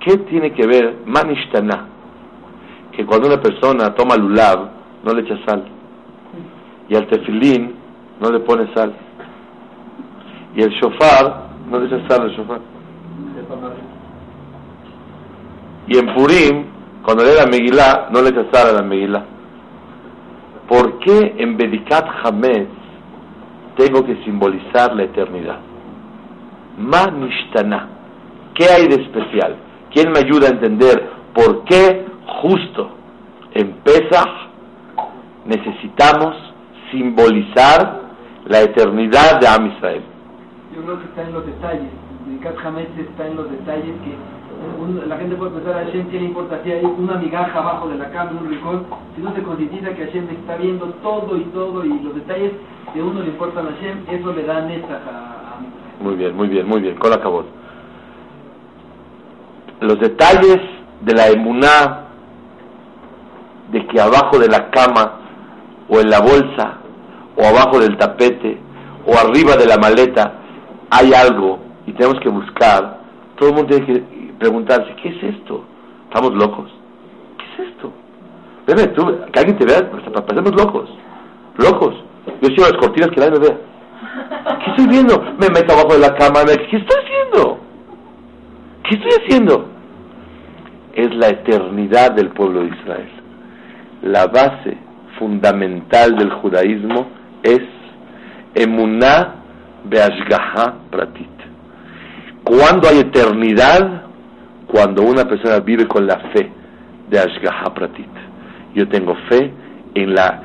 [0.00, 1.88] ¿qué tiene que ver Manishtana?
[2.92, 4.68] Que cuando una persona toma lulav,
[5.02, 5.64] no le echa sal.
[6.88, 7.74] Y al tefilín
[8.20, 8.94] no le pone sal.
[10.54, 12.60] Y el shofar no le echa sal al shofar.
[15.88, 16.64] Y en Purim,
[17.02, 19.33] cuando lee la Megilá, no le echa sal a la Megilá.
[20.68, 22.68] ¿Por qué en Bedikat Hametz
[23.76, 25.58] tengo que simbolizar la eternidad?
[26.78, 27.88] Ma nishtana.
[28.54, 29.56] ¿Qué hay de especial?
[29.92, 32.06] ¿Quién me ayuda a entender por qué
[32.42, 32.90] justo
[33.52, 34.28] en Pesach
[35.44, 36.34] necesitamos
[36.90, 38.02] simbolizar
[38.46, 40.02] la eternidad de Am Israel?
[40.74, 41.90] Yo creo que está en los detalles.
[42.26, 44.14] Bedikat Hametz está en los detalles que
[45.06, 47.96] la gente puede pensar a Hashem qué le importa si hay una migaja abajo de
[47.96, 51.84] la cama, un rincón, si no se concientiza que Hashem está viendo todo y todo
[51.84, 52.52] y los detalles
[52.94, 56.48] de uno le importan a Hashem, eso le da neta a, a Muy bien, muy
[56.48, 56.96] bien, muy bien.
[56.96, 57.44] Con acabó.
[59.80, 60.60] Los detalles
[61.02, 62.04] de la emuná,
[63.70, 65.20] de que abajo de la cama,
[65.88, 66.78] o en la bolsa,
[67.36, 68.58] o abajo del tapete,
[69.06, 70.34] o arriba de la maleta,
[70.90, 73.00] hay algo y tenemos que buscar.
[73.36, 75.64] Todo el mundo tiene que preguntarse, ¿qué es esto?
[76.08, 76.70] ¿Estamos locos?
[77.38, 77.92] ¿Qué es esto?
[78.94, 80.90] Tú, que alguien te vea, pues, parecemos locos.
[81.58, 81.94] Locos.
[82.40, 83.58] Yo cierro las cortinas que nadie me vea.
[84.64, 85.20] ¿Qué estoy viendo?
[85.38, 86.40] Me meto abajo de la cama.
[86.44, 87.58] ¿Qué estoy haciendo?
[88.84, 89.68] ¿Qué estoy haciendo?
[90.94, 93.10] Es la eternidad del pueblo de Israel.
[94.02, 94.78] La base
[95.18, 97.06] fundamental del judaísmo
[97.42, 97.62] es
[98.54, 99.34] emuná
[99.84, 101.30] beashgaha pratit.
[102.44, 104.02] ¿Cuándo hay eternidad?
[104.74, 106.50] Cuando una persona vive con la fe
[107.08, 108.08] de ashgaha pratit.
[108.74, 109.52] Yo tengo fe
[109.94, 110.42] en la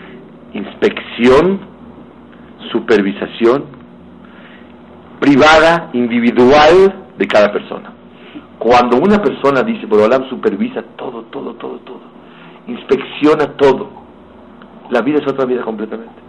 [0.54, 1.62] inspección
[2.72, 3.64] supervisación
[5.20, 7.92] privada, individual de cada persona.
[8.60, 12.02] Cuando una persona dice, Borolam supervisa todo, todo, todo, todo,
[12.68, 13.90] inspecciona todo,
[14.92, 16.22] la vida es otra vida completamente.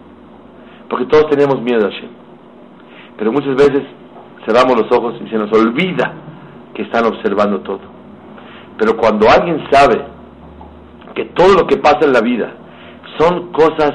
[0.89, 2.09] Porque todos tenemos miedo a Hashem.
[3.19, 3.83] Pero muchas veces
[4.43, 6.30] cerramos los ojos y se nos olvida
[6.73, 7.81] que están observando todo.
[8.77, 10.03] Pero cuando alguien sabe
[11.15, 12.53] que todo lo que pasa en la vida
[13.17, 13.93] son cosas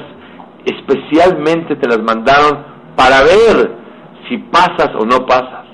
[0.67, 2.59] especialmente te las mandaron
[2.95, 3.71] para ver
[4.27, 5.65] si pasas o no pasas.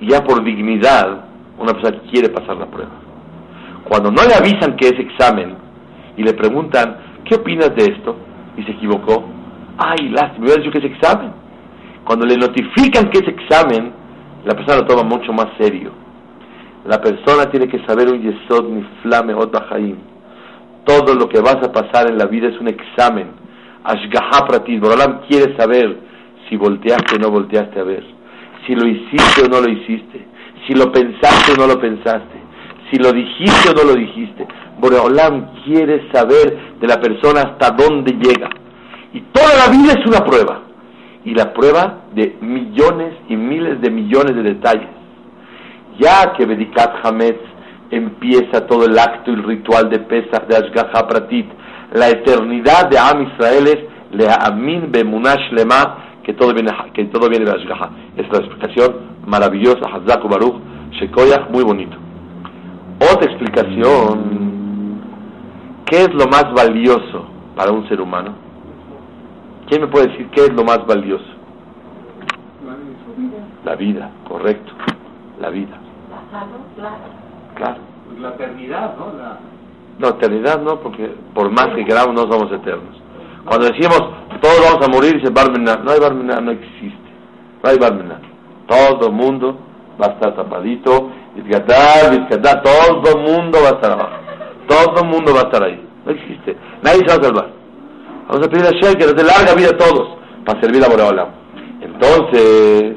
[0.00, 1.24] Y ya por dignidad,
[1.58, 2.92] una persona quiere pasar la prueba.
[3.84, 5.56] Cuando no le avisan que es examen
[6.16, 8.16] y le preguntan, ¿qué opinas de esto?
[8.56, 9.24] Y se equivocó.
[9.78, 11.32] Ay, lástima, me hubiera dicho que es examen.
[12.04, 13.92] Cuando le notifican que es examen,
[14.46, 15.90] la persona lo toma mucho más serio.
[16.86, 19.96] La persona tiene que saber un yesod ni flame bajaim.
[20.84, 23.26] Todo lo que vas a pasar en la vida es un examen.
[23.82, 24.80] Ashgaha pratit.
[24.80, 25.98] Borolam quiere saber
[26.48, 28.04] si volteaste o no volteaste a ver.
[28.64, 30.24] Si lo hiciste o no lo hiciste.
[30.64, 32.38] Si lo pensaste o no lo pensaste.
[32.92, 34.46] Si lo dijiste o no lo dijiste.
[34.78, 38.50] Borolam quiere saber de la persona hasta dónde llega.
[39.12, 40.60] Y toda la vida es una prueba.
[41.26, 44.88] Y la prueba de millones y miles de millones de detalles.
[45.98, 47.40] Ya que Bedikat Hametz
[47.90, 51.46] empieza todo el acto y el ritual de Pesach de Ashgaha Pratit,
[51.92, 53.78] la eternidad de Am Israel es
[54.12, 57.90] Le'amin Bemunash Lema, que todo viene, que todo viene de Ashgaha.
[58.16, 60.56] Es la explicación maravillosa, Hazaku Baruch,
[60.92, 61.96] Shekoyach, muy bonito.
[63.00, 65.00] Otra explicación,
[65.86, 68.45] ¿qué es lo más valioso para un ser humano?
[69.68, 71.24] ¿Quién me puede decir qué es lo más valioso?
[73.64, 74.72] La vida, correcto,
[75.40, 75.76] la vida.
[77.56, 77.80] Claro.
[78.06, 79.12] Pues la eternidad, ¿no?
[79.18, 79.38] La...
[79.98, 83.00] No, eternidad no, porque por más que queramos no somos eternos.
[83.44, 84.00] Cuando decimos
[84.40, 87.10] todos vamos a morir, dice Barmenah, no hay Barmenah, no existe.
[87.62, 88.20] No hay Barmenah.
[88.66, 89.58] Todo el mundo
[90.00, 94.16] va a estar tapadito Vizcatá, Vizcatá, todo el mundo va a estar abajo.
[94.66, 95.82] Todo el mundo va a estar ahí.
[96.04, 96.56] No existe.
[96.82, 97.55] Nadie se va a salvar.
[98.28, 100.88] Vamos a pedir a Shem que nos dé larga vida a todos para servir a
[100.88, 101.28] Boreolam.
[101.80, 102.96] Entonces,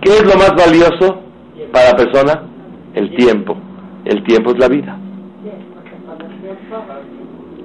[0.00, 1.22] ¿qué es lo más valioso
[1.72, 2.42] para la persona?
[2.94, 3.56] El tiempo.
[4.04, 4.98] El tiempo es la vida.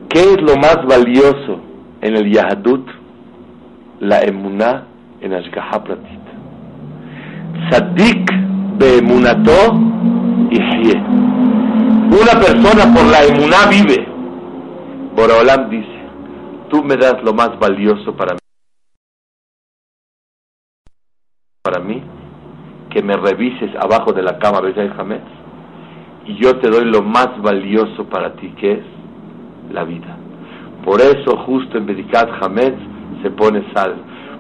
[0.09, 1.59] ¿Qué es lo más valioso
[2.01, 2.85] en el Yahadut?
[4.01, 4.83] La emuná
[5.21, 6.19] en Ashgaha Pratit.
[7.71, 8.29] Sadik
[8.77, 9.79] beemunato
[10.51, 10.57] y
[12.11, 14.12] Una persona por la emuná vive.
[15.15, 15.99] Boraholam dice,
[16.69, 18.39] tú me das lo más valioso para mí.
[21.61, 22.01] Para mí,
[22.89, 25.27] que me revises abajo de la cama, Bejay Hametz,
[26.25, 28.85] y yo te doy lo más valioso para ti, que es
[29.71, 30.17] la vida.
[30.83, 32.79] Por eso justo en Bedikat Hametz
[33.21, 33.95] se pone sal,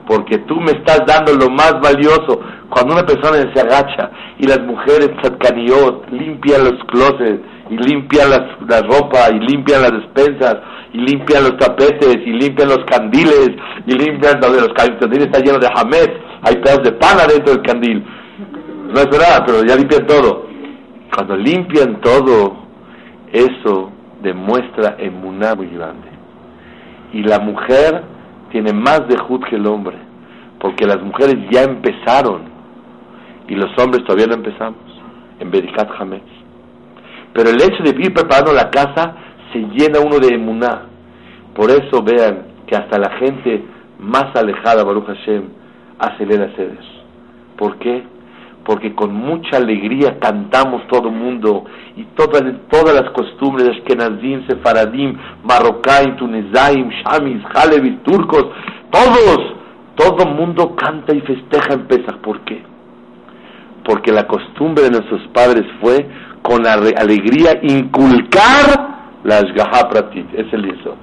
[0.07, 2.41] porque tú me estás dando lo más valioso.
[2.69, 4.09] Cuando una persona se agacha
[4.39, 9.91] y las mujeres tzadkaniot limpian los closets y limpian las, la ropa y limpian las
[9.91, 10.57] despensas
[10.93, 13.49] y limpian los tapetes y limpian los candiles
[13.87, 16.11] y limpian donde los candiles están llenos de hametz,
[16.43, 18.03] hay pedazos de pan adentro del candil.
[18.93, 20.45] No es verdad, pero ya limpian todo.
[21.13, 22.57] Cuando limpian todo,
[23.31, 26.09] eso demuestra emuná muy grande.
[27.13, 28.03] Y la mujer
[28.51, 29.97] tiene más de Jud que el hombre,
[30.59, 32.53] porque las mujeres ya empezaron
[33.47, 34.77] y los hombres todavía no empezamos
[35.39, 36.32] en Bedikat Hametz.
[37.33, 39.15] Pero el hecho de ir preparando la casa
[39.51, 40.83] se llena uno de emuná.
[41.55, 43.63] Por eso vean que hasta la gente
[43.99, 45.43] más alejada, Baruch Hashem,
[45.99, 47.03] hace leer eso.
[47.57, 48.03] ¿Por qué?
[48.65, 51.65] porque con mucha alegría cantamos todo el mundo
[51.95, 58.45] y todas, todas las costumbres Ashkenazim, Sefaradim, Marrocaim, Tunezaim, Shamis, Halevis, turcos,
[58.89, 59.55] todos,
[59.95, 62.17] todo el mundo canta y festeja en Pesach.
[62.17, 62.61] ¿Por qué?
[63.83, 66.07] Porque la costumbre de nuestros padres fue
[66.43, 70.95] con alegría inculcar la Ashgaha Pratit, es el eso.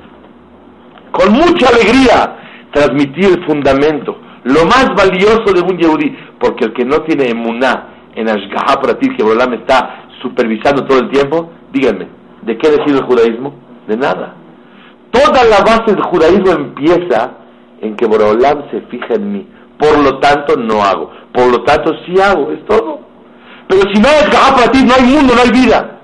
[1.11, 2.37] Con mucha alegría
[2.73, 7.89] transmitir el fundamento lo más valioso de un Yehudi, porque el que no tiene emuná
[8.15, 12.07] en Ashgaha Pratit, que Borolam está supervisando todo el tiempo, díganme,
[12.43, 13.55] ¿de qué decide el judaísmo?
[13.87, 14.35] De nada.
[15.11, 17.33] Toda la base del judaísmo empieza
[17.81, 19.47] en que Borolam se fija en mí.
[19.79, 21.11] Por lo tanto, no hago.
[21.33, 22.53] Por lo tanto, sí hago.
[22.53, 23.01] Es todo.
[23.71, 26.01] Pero si no hay Ashgaha Pratit, no hay mundo, no hay vida.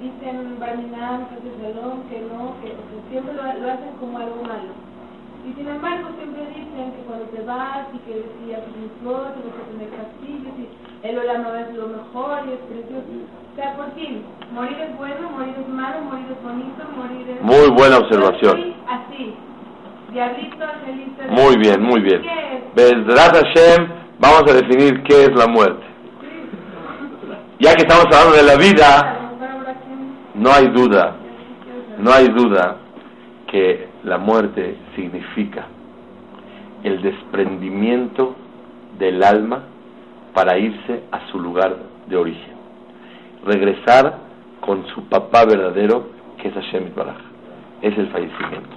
[0.00, 2.74] dicen Barminam, que es Salón, que no, que
[3.10, 4.89] siempre lo, lo, hacen como algo malo.
[5.46, 9.32] Y sin embargo siempre dicen que cuando te vas y que si haces un flor
[9.34, 10.68] tienes que tener castillos y
[11.06, 13.08] el no es lo mejor y es precioso.
[13.52, 14.22] O sea, por fin,
[14.52, 17.42] morir es bueno, morir es malo, morir es bonito, morir es...
[17.42, 18.74] Muy buena observación.
[18.86, 19.34] Así,
[20.12, 21.22] Diablito, angelito...
[21.30, 22.22] Muy bien, muy bien.
[22.74, 25.86] Bedrat Hashem, vamos a definir qué es la muerte.
[27.60, 29.20] Ya que estamos hablando de la vida,
[30.34, 31.16] no hay duda,
[31.98, 32.76] no hay duda
[33.50, 35.66] que la muerte significa
[36.82, 38.34] el desprendimiento
[38.98, 39.62] del alma
[40.34, 42.54] para irse a su lugar de origen.
[43.44, 44.18] Regresar
[44.60, 46.08] con su papá verdadero,
[46.40, 47.18] que es Hashem Baraj.
[47.82, 48.76] Es el fallecimiento.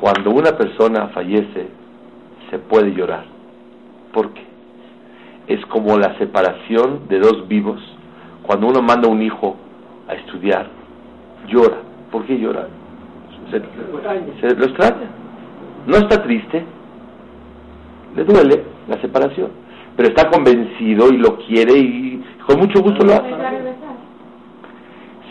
[0.00, 1.68] Cuando una persona fallece,
[2.50, 3.24] se puede llorar.
[4.12, 4.42] ¿Por qué?
[5.46, 7.80] Es como la separación de dos vivos.
[8.42, 9.56] Cuando uno manda un hijo
[10.08, 10.68] a estudiar,
[11.48, 11.78] llora.
[12.10, 12.66] ¿Por qué llora?
[13.50, 15.10] Se, lo extraña.
[15.86, 16.64] No está triste,
[18.14, 19.50] le duele la separación,
[19.96, 23.30] pero está convencido y lo quiere y con mucho gusto lo hace.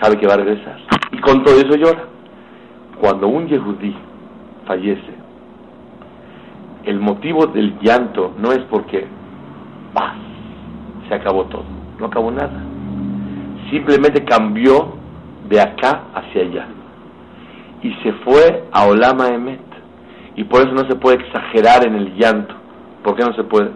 [0.01, 0.77] Sabe que va a regresar.
[1.12, 2.05] Y con todo eso llora.
[2.99, 3.95] Cuando un yehudí
[4.65, 5.13] fallece,
[6.86, 9.08] el motivo del llanto no es porque
[9.93, 10.15] paz,
[11.08, 11.65] se acabó todo,
[11.99, 12.62] no acabó nada
[13.69, 14.94] simplemente cambió
[15.48, 16.67] de acá hacia allá
[17.82, 19.62] y se fue a Olama Emet
[20.36, 22.56] y por eso no se puede exagerar en el llanto.
[23.04, 23.71] ¿por qué no se puede?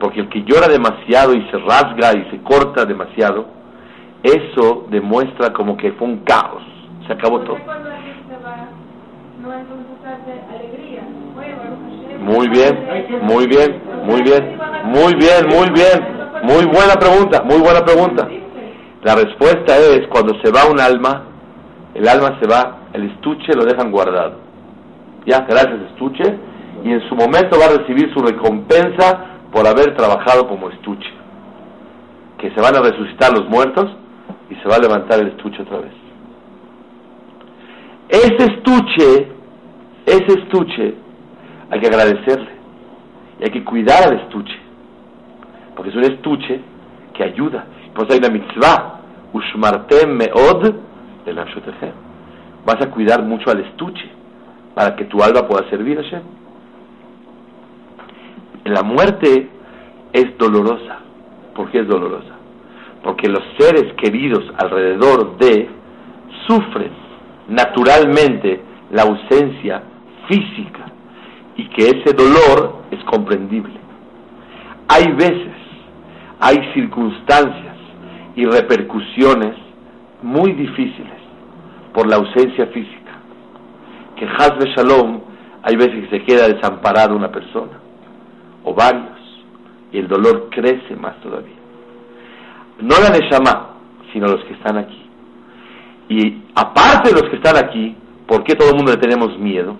[0.00, 3.46] porque el que llora demasiado y se rasga y se corta demasiado
[4.24, 6.62] eso demuestra como que fue un caos.
[7.06, 7.58] Se acabó todo.
[12.20, 12.74] muy bien,
[13.22, 18.26] muy bien, muy bien, muy bien, muy bien, muy buena pregunta, muy buena pregunta.
[19.02, 21.24] La respuesta es cuando se va un alma,
[21.92, 24.36] el alma se va, el estuche lo dejan guardado.
[25.26, 26.22] Ya, gracias estuche,
[26.84, 31.10] y en su momento va a recibir su recompensa por haber trabajado como estuche.
[32.38, 33.90] Que se van a resucitar los muertos
[34.48, 35.92] y se va a levantar el estuche otra vez.
[38.08, 39.28] Ese estuche,
[40.06, 40.94] ese estuche,
[41.70, 42.52] hay que agradecerle
[43.40, 44.56] y hay que cuidar al estuche,
[45.74, 46.60] porque es un estuche
[47.14, 47.64] que ayuda.
[47.94, 49.00] Por eso hay una mitzvah,
[49.32, 50.74] ushmartem meod
[51.24, 51.46] de la
[52.64, 54.08] Vas a cuidar mucho al estuche
[54.74, 56.22] para que tu alma pueda servir a Hashem.
[58.64, 59.48] La muerte
[60.12, 60.98] es dolorosa.
[61.54, 62.34] ¿Por qué es dolorosa?
[63.02, 65.68] Porque los seres queridos alrededor de
[66.46, 66.90] sufren
[67.48, 69.82] naturalmente la ausencia
[70.28, 70.86] física
[71.56, 73.74] y que ese dolor es comprendible.
[74.88, 75.52] Hay veces,
[76.40, 77.76] hay circunstancias
[78.34, 79.54] y repercusiones
[80.22, 81.23] muy difíciles
[81.94, 83.12] por la ausencia física.
[84.16, 85.20] Que Hazbe Shalom,
[85.62, 87.78] hay veces que se queda desamparada una persona,
[88.64, 89.44] o varios,
[89.92, 91.54] y el dolor crece más todavía.
[92.80, 93.76] No la Neshama,
[94.12, 95.00] sino los que están aquí.
[96.08, 99.76] Y aparte de los que están aquí, ¿por qué todo el mundo le tenemos miedo?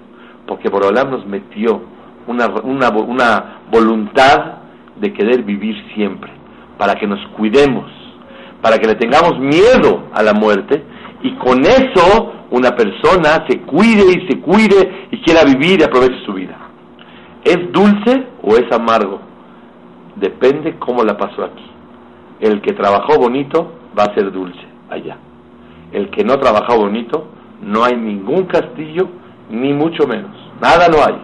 [0.47, 1.83] Porque Borolam nos metió
[2.27, 4.59] una, una, una voluntad
[4.97, 6.31] de querer vivir siempre,
[6.79, 7.91] para que nos cuidemos,
[8.63, 10.83] para que le tengamos miedo a la muerte
[11.25, 16.23] y con eso una persona se cuide y se cuide y quiera vivir y aproveche
[16.27, 16.57] su vida.
[17.43, 19.21] ¿Es dulce o es amargo?
[20.17, 21.65] Depende cómo la pasó aquí.
[22.41, 24.61] El que trabajó bonito va a ser dulce
[24.91, 25.17] allá.
[25.93, 27.29] El que no trabajó bonito,
[27.63, 29.09] no hay ningún castillo,
[29.49, 30.37] ni mucho menos.
[30.61, 31.17] Nada no hay.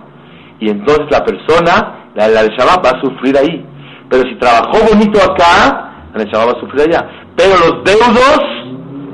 [0.60, 3.66] Y entonces la persona, la, la de Shabbat, va a sufrir ahí.
[4.08, 7.10] Pero si trabajó bonito acá, de Shabbat va a sufrir allá.
[7.36, 8.59] Pero los deudos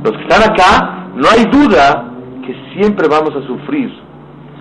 [0.03, 2.11] los que están acá, no hay duda
[2.45, 3.93] que siempre vamos a sufrir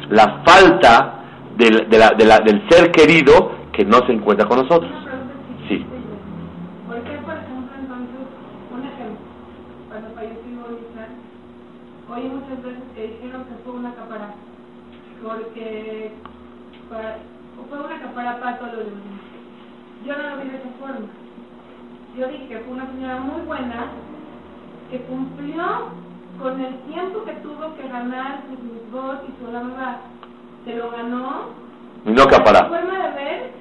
[0.10, 1.24] la falta
[1.58, 4.92] del, del ser querido que no se encuentra con nosotros.
[5.68, 5.86] Sí.
[6.88, 8.16] ¿Por qué, por ejemplo, entonces,
[8.72, 9.20] un ejemplo,
[9.90, 11.10] cuando falleció Isaac,
[12.10, 14.34] oí muchas veces que dijeron que fue una capara,
[15.24, 16.12] porque
[17.70, 18.86] fue una capara para todos los
[20.06, 21.08] Yo no lo vi de esa forma.
[22.18, 23.88] Yo dije que fue una señora muy buena,
[24.96, 25.64] que cumplió
[26.42, 29.98] con el tiempo que tuvo que ganar sus voz y su lamba,
[30.64, 31.50] se lo ganó.
[32.06, 32.62] Y no acapará.
[32.62, 33.52] La forma de ver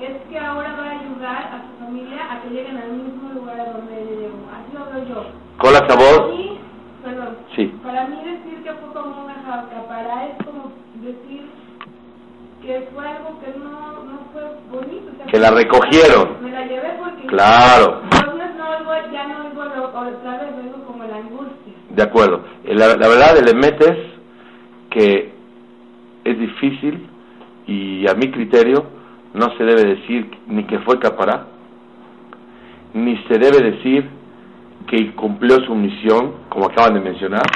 [0.00, 3.60] es que ahora va a ayudar a su familia a que lleguen al mismo lugar
[3.60, 4.38] a donde llegó.
[4.48, 5.26] Así lo veo yo.
[5.58, 6.22] ¿Con la sabor?
[6.22, 6.58] Para mí,
[7.04, 7.66] perdón, sí.
[7.84, 11.50] para mí decir que fue como una para es como decir
[12.62, 15.12] que fue algo que no, no fue bonito.
[15.30, 16.42] que la recogieron.
[16.42, 17.26] Me la llevé porque...
[17.26, 18.00] Claro.
[19.12, 21.72] Ya no oigo otra vez, oigo como la angustia.
[21.90, 22.42] De acuerdo.
[22.64, 23.98] Eh, la, la verdad, Emet es
[24.90, 25.32] que
[26.24, 27.06] es difícil
[27.66, 28.84] y a mi criterio
[29.34, 31.46] no se debe decir ni que fue capará,
[32.94, 34.08] ni se debe decir
[34.86, 37.46] que cumplió su misión, como acaban de mencionar,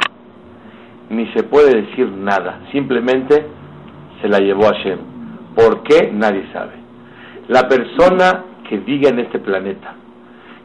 [1.11, 2.61] ni se puede decir nada.
[2.73, 3.47] Simplemente
[4.23, 4.99] se la llevó a Shem.
[5.55, 6.11] ¿Por qué?
[6.13, 6.73] Nadie sabe.
[7.49, 9.95] La persona que diga en este planeta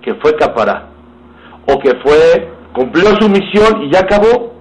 [0.02, 0.90] que fue capará,
[1.68, 4.54] o que fue, cumplió su misión y ya acabó,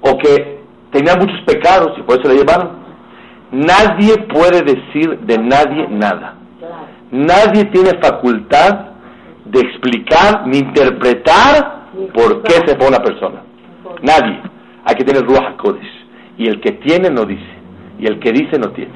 [0.00, 0.60] o que
[0.90, 2.70] tenía muchos pecados y por eso la llevaron,
[3.52, 6.36] nadie puede decir de nadie nada.
[7.10, 8.90] Nadie tiene facultad
[9.44, 13.42] de explicar ni interpretar por qué se fue una persona.
[14.02, 14.40] Nadie.
[14.84, 16.00] Hay que tener Ruach HaKodesh.
[16.38, 17.60] Y el que tiene no dice
[18.00, 18.90] y el que dice no tiene.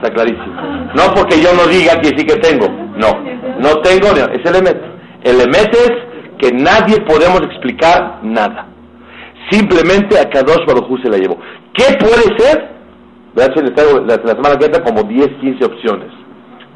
[0.00, 0.54] Está clarísimo.
[0.94, 2.66] No porque yo no diga que sí que tengo.
[2.96, 3.20] No,
[3.58, 4.80] no tengo, es el emet.
[5.22, 5.92] El emet es
[6.38, 8.66] que nadie podemos explicar nada.
[9.50, 11.38] Simplemente a Kadosh Baruj se la llevó.
[11.74, 12.70] ¿Qué puede ser?
[13.34, 16.08] Vean si traigo la, semana que como 10, 15 opciones.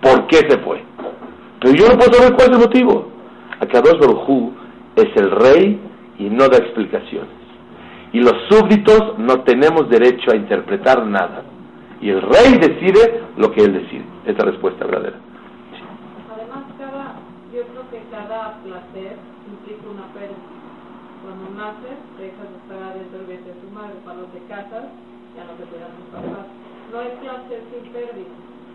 [0.02, 0.82] ¿Por qué se fue?
[1.60, 3.08] Pero yo no puedo saber cuál es el motivo.
[3.60, 4.52] A Kadosh Baruj
[4.96, 5.80] es el rey
[6.18, 7.44] y no da explicaciones
[8.14, 11.42] y los súbditos no tenemos derecho a interpretar nada.
[12.01, 14.05] Y el rey decide lo que él decide.
[14.26, 15.16] Esta respuesta verdadera.
[16.34, 17.16] Además, cada,
[17.53, 19.16] yo creo que cada placer
[19.49, 20.45] implica una pérdida.
[21.24, 23.97] Cuando naces, dejas de estar adentro del vientre de tu madre.
[24.05, 24.84] Cuando te casas,
[25.36, 26.47] ya no te tus papás.
[26.92, 28.34] No hay placer sin pérdida.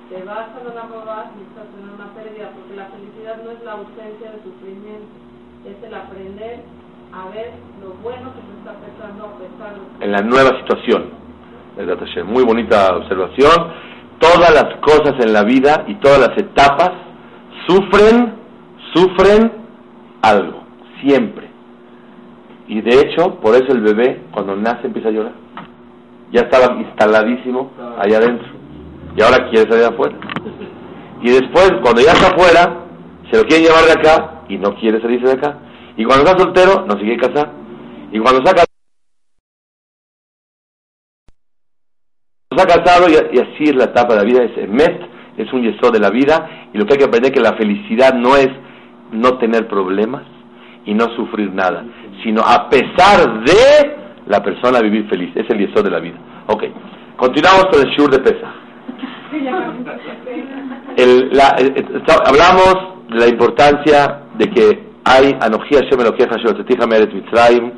[0.10, 3.62] Te vas a la mamá y estás en una pérdida, porque la felicidad no es
[3.62, 5.06] la ausencia de sufrimiento,
[5.70, 6.66] es el aprender
[7.14, 11.29] a ver lo bueno que se está pensando a pesar En la nueva situación.
[12.26, 13.52] Muy bonita observación.
[14.20, 16.92] Todas las cosas en la vida y todas las etapas
[17.68, 18.34] sufren,
[18.94, 19.52] sufren
[20.22, 20.64] algo,
[21.02, 21.48] siempre.
[22.68, 25.32] Y de hecho, por eso el bebé cuando nace empieza a llorar.
[26.32, 28.48] Ya estaba instaladísimo allá adentro.
[29.16, 30.16] Y ahora quiere salir afuera.
[31.22, 32.86] Y después, cuando ya está afuera,
[33.32, 35.58] se lo quieren llevar de acá y no quiere salirse de acá
[35.96, 37.52] Y cuando está soltero, no se quiere casar.
[38.12, 38.69] Y cuando está
[42.62, 45.02] ha casado y, y así es la etapa de la vida, es met,
[45.38, 47.54] es un yeso de la vida y lo que hay que aprender es que la
[47.58, 48.50] felicidad no es
[49.12, 50.24] no tener problemas
[50.86, 51.84] y no sufrir nada,
[52.24, 53.96] sino a pesar de
[54.28, 56.18] la persona vivir feliz, es el yeso de la vida.
[56.48, 56.64] Ok,
[57.18, 58.50] continuamos con el shur de Pesach.
[60.98, 62.76] El, la, el- hablamos
[63.10, 67.72] de la importancia de que hay Anojía Hashem Elokeja Mitzrayim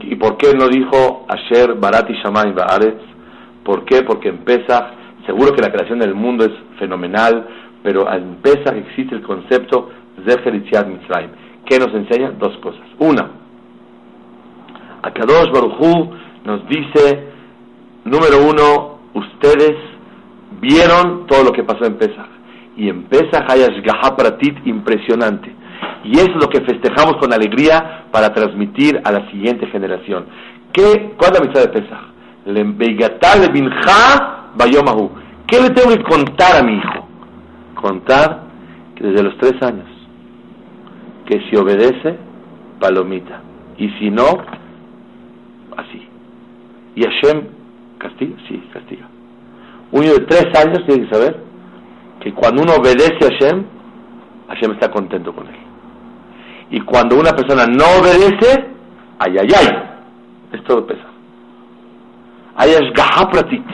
[0.00, 3.00] y por qué no dijo Asher Barati Shamayim Baaretz
[3.64, 4.02] ¿Por qué?
[4.02, 4.92] Porque en Pesach,
[5.26, 7.46] seguro que la creación del mundo es fenomenal,
[7.82, 9.90] pero en Pesach existe el concepto
[10.26, 11.30] Zecher Yetziat Mitzrayim.
[11.64, 12.32] ¿Qué nos enseña?
[12.32, 12.82] Dos cosas.
[12.98, 13.30] Una,
[15.02, 16.10] Akadosh Baruchú
[16.44, 17.28] nos dice,
[18.04, 19.76] número uno, ustedes
[20.60, 22.28] vieron todo lo que pasó en Pesach.
[22.76, 25.52] Y en Pesach hay Ashgaha Pratit impresionante.
[26.04, 30.26] Y eso es lo que festejamos con alegría para transmitir a la siguiente generación.
[30.72, 32.11] ¿Qué, ¿Cuál es la mitad de Pesach?
[35.46, 37.06] ¿Qué le tengo que contar a mi hijo?
[37.74, 38.44] Contar
[38.94, 39.86] que desde los tres años,
[41.26, 42.18] que si obedece,
[42.80, 43.42] palomita.
[43.76, 44.24] Y si no,
[45.76, 46.08] así.
[46.94, 47.48] ¿Y Hashem
[47.98, 48.36] castiga?
[48.48, 49.06] Sí, castiga.
[49.90, 51.38] Un niño de tres años tiene que saber
[52.20, 53.64] que cuando uno obedece a Hashem,
[54.48, 55.56] Hashem está contento con él.
[56.70, 58.68] Y cuando una persona no obedece,
[59.18, 59.68] ay, ay, ay,
[60.52, 61.11] es todo pesa.
[62.56, 62.70] Hay
[63.30, 63.64] Pratit.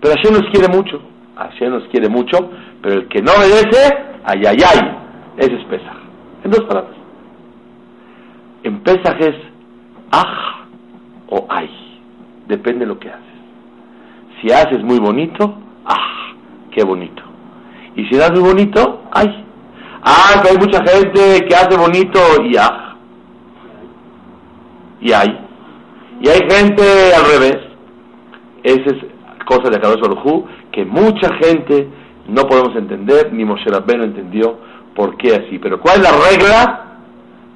[0.00, 1.00] Pero Hashem nos quiere mucho.
[1.36, 2.50] Hashem nos quiere mucho,
[2.82, 4.98] pero el que no obedece, ay, ay, ay,
[5.38, 5.96] ese es Pesach.
[6.44, 6.94] En dos palabras.
[8.62, 9.36] En Pesach es
[10.10, 10.66] aj
[11.28, 11.70] o ay.
[12.46, 13.20] Depende de lo que haces.
[14.40, 15.54] Si haces muy bonito,
[15.86, 16.32] ah,
[16.72, 17.22] qué bonito.
[17.96, 19.46] Y si no haces bonito, ay.
[20.02, 22.96] Ah, que hay mucha gente que hace bonito y ah.
[25.00, 25.38] Y ay.
[26.20, 26.82] Y hay gente
[27.14, 27.69] al revés.
[28.62, 28.96] Esa es
[29.46, 31.88] cosa de Akadosh Baruj que mucha gente
[32.28, 34.58] no podemos entender, ni Moshe Rabbeinu entendió
[34.94, 35.58] por qué así.
[35.58, 36.86] Pero ¿cuál es la regla?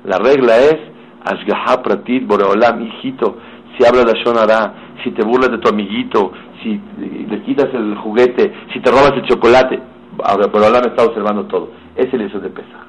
[0.05, 0.77] La regla es
[1.25, 3.39] Ashgaha Pratit Boreolam, hijito,
[3.77, 6.33] si hablas de Shonara, si te burlas de tu amiguito,
[6.63, 9.81] si le quitas el juguete, si te robas el chocolate,
[10.17, 11.71] Boreolam está observando todo.
[11.97, 12.85] Es el eso de Pesach.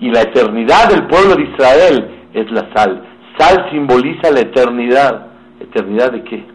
[0.00, 3.02] Y la eternidad del pueblo de Israel es la sal.
[3.38, 5.26] Sal simboliza la eternidad.
[5.60, 6.51] ¿Eternidad de qué?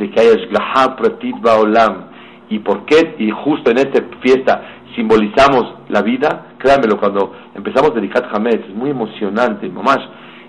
[0.00, 2.06] De que hay Ashgaha Pratit Baolam.
[2.48, 3.14] ¿Y por qué?
[3.18, 4.62] Y justo en esta fiesta
[4.96, 6.46] simbolizamos la vida.
[6.58, 9.98] Créanmelo, cuando empezamos Dedicat Hametz, es muy emocionante, mamás,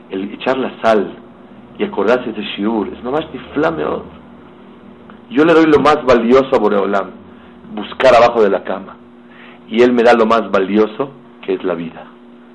[0.09, 1.13] el echar la sal
[1.77, 4.05] y acordarse de Shiur, es mamás flameot.
[5.29, 7.11] Yo le doy lo más valioso a Boreolam,
[7.73, 8.95] buscar abajo de la cama.
[9.67, 11.11] Y él me da lo más valioso,
[11.45, 12.05] que es la vida.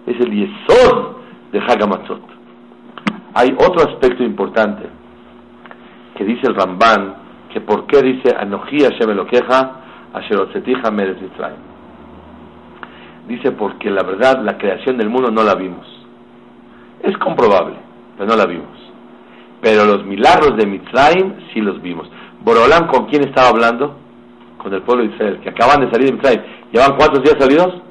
[0.06, 1.16] Es el yesod
[1.52, 2.20] de Hagamatzot.
[3.34, 4.88] Hay otro aspecto importante
[6.16, 7.14] que dice el Ramban,
[7.52, 9.80] que por qué dice Anoji Hashem Elokeja,
[10.12, 11.20] Asher Otzetija Meretz.
[13.28, 15.86] Dice porque la verdad la creación del mundo no la vimos.
[17.02, 17.76] Es comprobable,
[18.16, 18.68] pero no la vimos.
[19.60, 22.08] Pero los milagros de Mitzrayim sí los vimos.
[22.42, 23.96] Borolam, ¿con quién estaba hablando?
[24.58, 26.42] Con el pueblo de Israel, que acaban de salir de Mitzrayim.
[26.72, 27.82] ¿Llevan cuántos días salidos?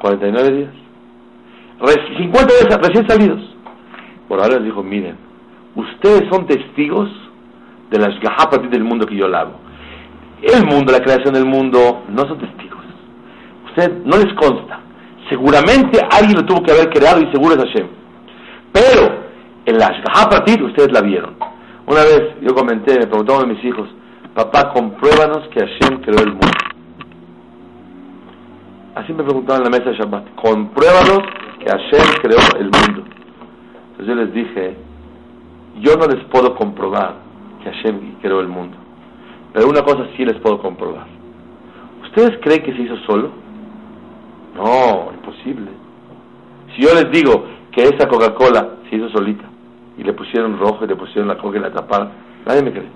[0.00, 0.70] 49 días.
[1.80, 3.40] Re- 50 días recién salidos.
[4.28, 5.16] Borolam les dijo, miren,
[5.76, 7.08] ustedes son testigos
[7.90, 9.46] de las gahapatis del mundo que yo la.
[10.42, 12.84] El mundo, la creación del mundo, no son testigos.
[13.68, 14.80] Usted no les consta.
[15.28, 17.88] Seguramente alguien lo tuvo que haber creado y seguro es Hashem.
[18.72, 19.26] Pero
[19.64, 21.34] en la gahapatit ustedes la vieron.
[21.86, 23.88] Una vez yo comenté, me preguntaron a mis hijos,
[24.34, 26.48] papá, compruébanos que Hashem creó el mundo.
[28.94, 31.20] Así me preguntaban en la mesa de Shabbat, compruébanos
[31.58, 33.04] que Hashem creó el mundo.
[33.90, 34.76] Entonces yo les dije,
[35.80, 37.25] yo no les puedo comprobar
[37.66, 38.76] que Hashem creó el mundo.
[39.52, 41.06] Pero una cosa sí les puedo comprobar.
[42.02, 43.30] ¿Ustedes creen que se hizo solo?
[44.54, 45.70] No, imposible.
[46.74, 49.44] Si yo les digo que esa Coca-Cola se hizo solita
[49.98, 52.10] y le pusieron rojo y le pusieron la coca y la taparon,
[52.46, 52.88] nadie me cree.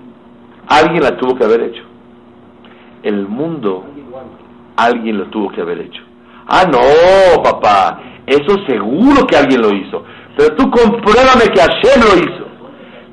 [0.67, 1.83] Alguien la tuvo que haber hecho.
[3.03, 3.83] El mundo,
[4.77, 6.01] alguien lo tuvo que haber hecho.
[6.47, 10.03] Ah, no, papá, eso seguro que alguien lo hizo.
[10.37, 12.45] Pero tú compruébame que Hashem lo hizo.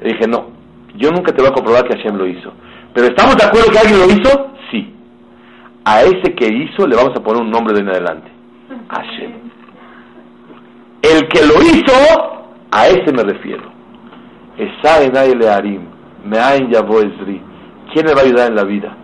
[0.01, 0.58] Le dije, no,
[0.97, 2.53] yo nunca te voy a comprobar que Hashem lo hizo.
[2.95, 4.51] Pero ¿estamos de acuerdo que alguien lo hizo?
[4.71, 4.95] Sí.
[5.85, 8.31] A ese que hizo le vamos a poner un nombre de en adelante.
[8.89, 9.33] Hashem.
[11.03, 11.95] El que lo hizo,
[12.71, 13.65] a ese me refiero.
[14.57, 14.69] Le
[16.71, 17.41] yavo Ezri.
[17.93, 18.97] ¿Quién me va a ayudar en la vida?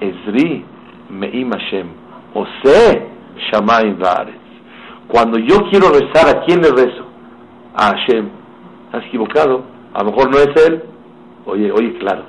[0.00, 0.64] Ezri,
[1.10, 1.88] me'im Hashem.
[2.34, 3.06] Ose,
[3.50, 4.36] shamayim va'aretz.
[5.08, 7.06] Cuando yo quiero rezar, ¿a quién le rezo?
[7.74, 8.28] A Hashem.
[8.92, 9.64] ¿Has equivocado?
[9.94, 10.84] A lo mejor no es él.
[11.48, 12.24] Oye, oye, claro.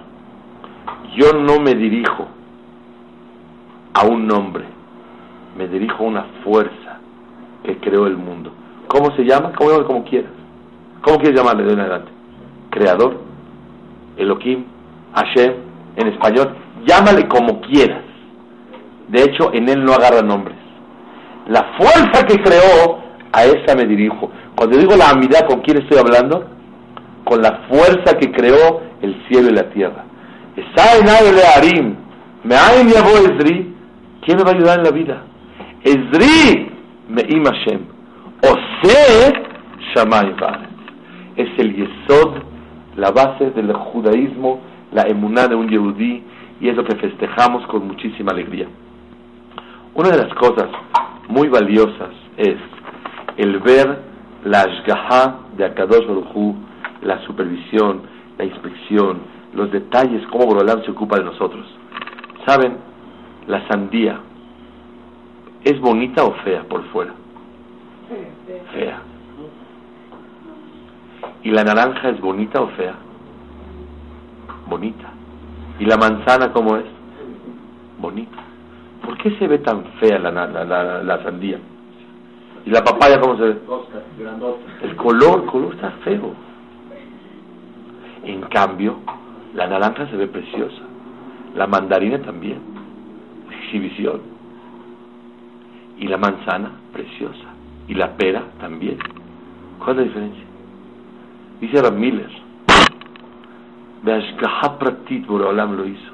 [1.17, 2.25] Yo no me dirijo
[3.93, 4.63] a un nombre,
[5.57, 6.99] me dirijo a una fuerza
[7.63, 8.53] que creó el mundo.
[8.87, 9.51] ¿Cómo se llama?
[9.57, 10.31] ¿Cómo, como quieras?
[11.01, 12.11] ¿Cómo quieres llamarle de en adelante?
[12.69, 13.19] Creador,
[14.15, 14.63] Elohim,
[15.13, 15.53] Hashem,
[15.97, 16.55] en español.
[16.85, 18.03] Llámale como quieras.
[19.09, 20.55] De hecho, en él no agarra nombres.
[21.49, 22.99] La fuerza que creó,
[23.33, 24.31] a esa me dirijo.
[24.55, 26.58] Cuando digo la amidad, ¿con quién estoy hablando?
[27.23, 30.05] Con la fuerza que creó el cielo y la tierra.
[34.21, 35.23] ¿Quién me va a ayudar en la vida?
[35.83, 36.71] Esri
[37.07, 37.81] Me'im Hashem.
[38.41, 39.33] Ose
[39.93, 40.35] Shamay
[41.35, 42.35] Es el Yesod,
[42.95, 44.59] la base del judaísmo,
[44.91, 46.23] la emuná de un yehudí,
[46.61, 48.67] y es lo que festejamos con muchísima alegría.
[49.95, 50.69] Una de las cosas
[51.27, 52.57] muy valiosas es
[53.37, 53.99] el ver
[54.43, 56.55] la ashgaha de Akadosh Baruj
[57.01, 58.01] la supervisión,
[58.37, 59.19] la inspección,
[59.53, 61.65] los detalles, cómo Borolam se ocupa de nosotros.
[62.45, 62.77] ¿Saben?
[63.47, 64.19] La sandía,
[65.63, 67.13] ¿es bonita o fea por fuera?
[68.73, 69.01] Fea.
[71.43, 72.95] ¿Y la naranja es bonita o fea?
[74.67, 75.09] Bonita.
[75.79, 76.85] ¿Y la manzana cómo es?
[77.97, 78.37] Bonita.
[79.03, 81.57] ¿Por qué se ve tan fea la, la, la, sandía?
[82.65, 83.57] ¿Y la papaya cómo se ve?
[84.83, 86.48] El color, el color está feo.
[88.23, 88.97] En cambio,
[89.53, 90.81] la naranja se ve preciosa.
[91.55, 92.59] La mandarina también.
[93.63, 94.21] Exhibición.
[95.97, 97.45] Y la manzana, preciosa.
[97.87, 98.97] Y la pera también.
[99.79, 100.43] ¿Cuál es la diferencia?
[101.61, 102.29] Dice Rab Miller.
[104.79, 106.11] Pratit Boreolam lo hizo.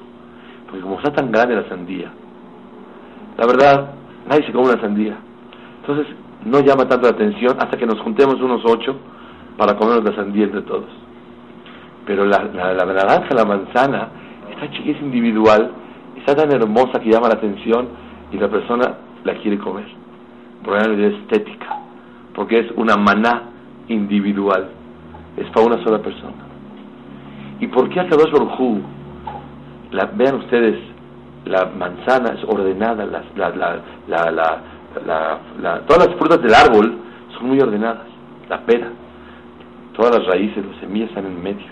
[0.66, 2.12] Porque como está tan grande la sandía,
[3.38, 3.94] la verdad,
[4.28, 5.18] nadie se come una sandía.
[5.82, 6.08] Entonces,
[6.46, 8.96] no llama tanto la atención hasta que nos juntemos unos ocho
[9.58, 11.05] para comer la sandía entre todos.
[12.06, 14.10] Pero la, la, naranja, la manzana,
[14.52, 15.72] está chiquita, es individual,
[16.18, 17.88] está tan hermosa que llama la atención
[18.32, 19.86] y la persona la quiere comer.
[20.64, 21.80] Por de estética,
[22.34, 23.44] porque es una maná
[23.88, 24.70] individual,
[25.38, 26.34] es para una sola persona.
[27.60, 28.82] ¿Y por qué Akadosh Baruj
[29.92, 30.80] la, vean ustedes,
[31.46, 33.24] la manzana es ordenada, la,
[34.08, 36.98] la, todas las frutas del árbol
[37.38, 38.08] son muy ordenadas,
[38.50, 38.90] la pera,
[39.96, 41.66] todas las raíces, las semillas están en medio,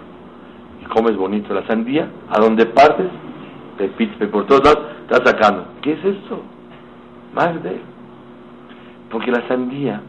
[0.94, 1.54] comes bonito.
[1.54, 3.08] La sandía, a donde partes,
[3.78, 3.88] te
[4.28, 5.66] por todos lados, estás sacando.
[5.82, 6.42] ¿Qué es esto?
[7.34, 7.82] Más de
[9.10, 10.02] Porque la sandía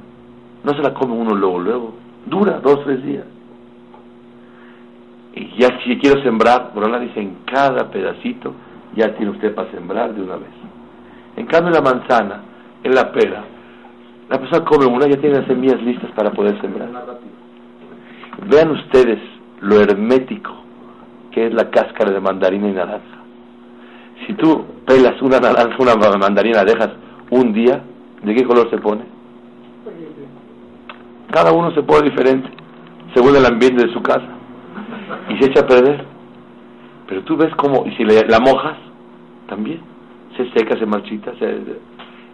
[0.62, 1.94] no se la come uno luego, luego,
[2.26, 3.24] dura dos, tres días.
[5.34, 8.54] Y ya si quiero sembrar, la dice, en cada pedacito
[8.94, 10.50] ya tiene usted para sembrar de una vez.
[11.36, 12.42] En cambio la manzana,
[12.84, 13.42] en la pera,
[14.30, 16.88] la persona come una, ya tiene las semillas listas para poder sembrar.
[18.48, 19.18] Vean ustedes
[19.60, 20.63] lo hermético
[21.34, 23.18] que es la cáscara de mandarina y naranja.
[24.24, 26.90] Si tú pelas una naranja, una mandarina, dejas
[27.30, 27.82] un día,
[28.22, 29.02] ¿de qué color se pone?
[31.32, 32.48] Cada uno se pone diferente,
[33.14, 34.28] según el ambiente de su casa
[35.28, 36.04] y se echa a perder.
[37.08, 38.78] Pero tú ves cómo, y si la mojas,
[39.48, 39.80] también
[40.36, 41.32] se seca, se marchita.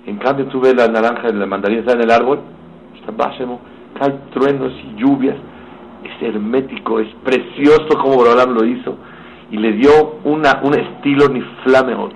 [0.07, 2.40] en cambio, tú ves la naranja, la mandarina está en el árbol,
[2.98, 3.61] está básico,
[3.98, 5.36] cae truenos y lluvias.
[6.05, 8.96] Es hermético, es precioso como Borolam lo hizo
[9.51, 12.12] y le dio una, un estilo ni flameot.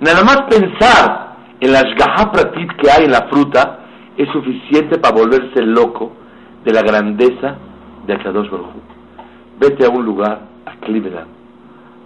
[0.00, 1.84] Nada más pensar en las
[2.32, 3.80] pratit que hay en la fruta
[4.16, 6.12] es suficiente para volverse loco
[6.64, 7.56] de la grandeza
[8.06, 8.68] de Akadosh Baruj
[9.58, 11.28] Vete a un lugar, a Cleveland,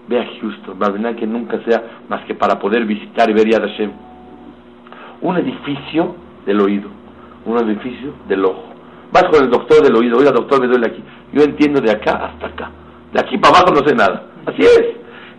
[0.09, 3.63] ve a Houston, va que nunca sea más que para poder visitar y ver Yad
[3.63, 3.91] Hashem.
[5.23, 6.15] Un edificio
[6.47, 6.89] del oído,
[7.45, 8.71] un edificio del ojo.
[9.13, 11.03] Vas con el doctor del oído, oiga doctor, me duele aquí.
[11.33, 12.71] Yo entiendo de acá hasta acá.
[13.13, 14.25] De aquí para abajo no sé nada.
[14.47, 14.83] Así es.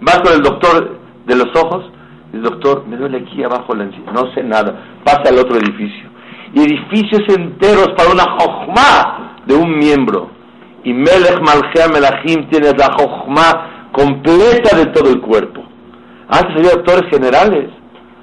[0.02, 1.86] Vas con el doctor de los ojos,
[2.34, 5.00] el doctor, me duele aquí abajo la no sé nada.
[5.04, 6.10] Pasa al otro edificio.
[6.54, 10.42] Y edificios enteros para una jojma de un miembro
[10.84, 15.64] y Melech Malchea Melachim tiene la jochma completa de todo el cuerpo.
[16.28, 17.70] Antes había doctores generales.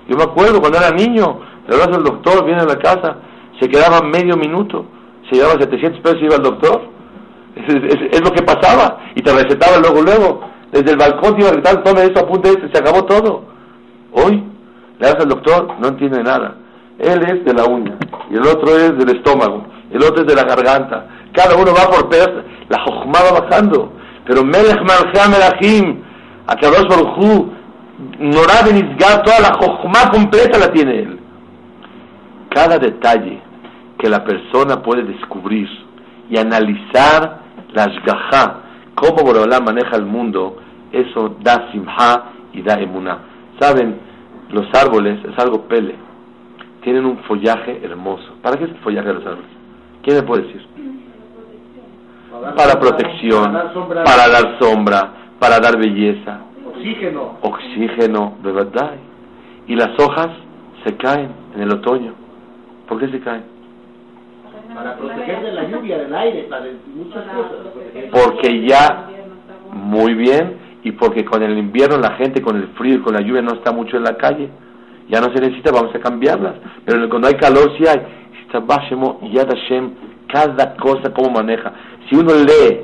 [0.09, 3.17] Yo me acuerdo cuando era niño, le hablas al doctor, viene a la casa,
[3.61, 4.87] se quedaba medio minuto,
[5.29, 6.83] se llevaba 700 pesos y iba al doctor.
[7.57, 8.99] Es, lo que pasaba.
[9.15, 10.41] Y te recetaba luego, luego.
[10.71, 13.45] Desde el balcón te iba a gritar, tome eso, apunte esto, se acabó todo.
[14.13, 14.45] Hoy,
[14.99, 16.57] le das al doctor, no entiende nada.
[16.99, 17.97] Él es de la uña,
[18.29, 21.89] y el otro es del estómago, el otro es de la garganta, cada uno va
[21.89, 23.93] por pedazos, la Jochma va bajando,
[24.27, 26.03] pero Melech Malchea Melachim,
[26.49, 27.53] Akadosh Baruchu,
[28.19, 31.21] Norad Nizgar, toda la Jochma completa la tiene él.
[32.51, 33.41] Cada detalle
[33.99, 35.69] que la persona puede descubrir
[36.31, 37.41] y analizar
[37.73, 38.61] la ashgaha,
[38.95, 40.57] cómo Boreolá maneja el mundo,
[40.93, 43.19] eso da simha y da emuná.
[43.59, 43.99] Saben,
[44.51, 45.97] los árboles es algo pele,
[46.83, 48.37] tienen un follaje hermoso.
[48.43, 49.51] ¿Para qué es el follaje de los árboles?
[50.03, 50.67] ¿Quién me puede decir?
[52.57, 53.53] Para protección,
[54.05, 56.41] para dar sombra, para dar belleza.
[56.67, 57.39] Oxígeno.
[57.43, 58.93] Oxígeno, de verdad.
[59.67, 60.29] Y las hojas
[60.85, 62.15] se caen en el otoño.
[62.87, 63.58] ¿Por qué se caen?
[64.79, 67.67] Para proteger de la lluvia, del aire, para muchas cosas.
[68.13, 69.09] Porque ya,
[69.73, 73.21] muy bien, y porque con el invierno la gente con el frío y con la
[73.21, 74.49] lluvia no está mucho en la calle.
[75.09, 76.55] Ya no se necesita, vamos a cambiarlas.
[76.85, 78.01] Pero cuando hay calor sí hay.
[79.33, 79.91] Yad Hashem,
[80.33, 81.73] cada cosa cómo maneja.
[82.09, 82.83] Si uno lee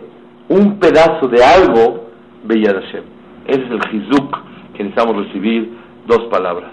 [0.48, 2.08] un pedazo de algo,
[2.42, 3.04] ve Yad Hashem.
[3.46, 4.36] Ese es el Hizuk
[4.76, 5.70] que necesitamos recibir,
[6.08, 6.72] dos palabras.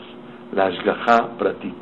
[0.52, 1.76] La Ashgaha Pratit.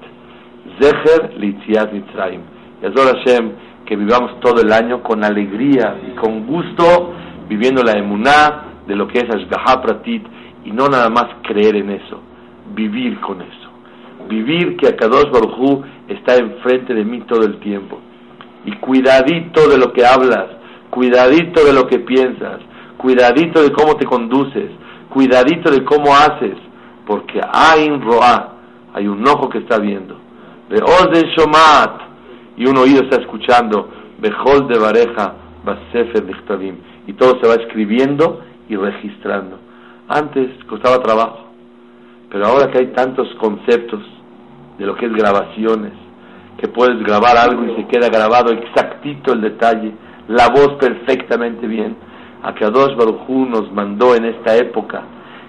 [0.81, 2.58] Zecher Litziat Mitzrayim.
[2.81, 3.51] Yazor Hashem,
[3.85, 7.13] que vivamos todo el año con alegría y con gusto,
[7.47, 10.25] viviendo la emuná de lo que es Ashgaha Pratit,
[10.63, 12.21] y no nada más creer en eso,
[12.73, 13.69] vivir con eso.
[14.27, 17.99] Vivir que Akadosh Baruj está enfrente de mí todo el tiempo.
[18.65, 20.45] Y cuidadito de lo que hablas,
[20.89, 22.59] cuidadito de lo que piensas,
[22.97, 24.69] cuidadito de cómo te conduces,
[25.09, 26.57] cuidadito de cómo haces,
[27.07, 28.53] porque hay un roa,
[28.93, 30.17] hay un ojo que está viendo.
[30.69, 30.77] De
[31.35, 32.08] shomat,
[32.59, 33.89] y un oído está escuchando,
[34.19, 35.33] Bejol de Bareja,
[35.63, 36.75] Basefer Dichtabim,
[37.07, 39.57] y todo se va escribiendo y registrando.
[40.09, 41.45] Antes costaba trabajo,
[42.29, 44.01] pero ahora que hay tantos conceptos
[44.77, 45.93] de lo que es grabaciones,
[46.57, 49.93] que puedes grabar algo y se queda grabado exactito el detalle,
[50.27, 51.95] la voz perfectamente bien,
[52.43, 55.03] a que Adosh Barujú nos mandó en esta época,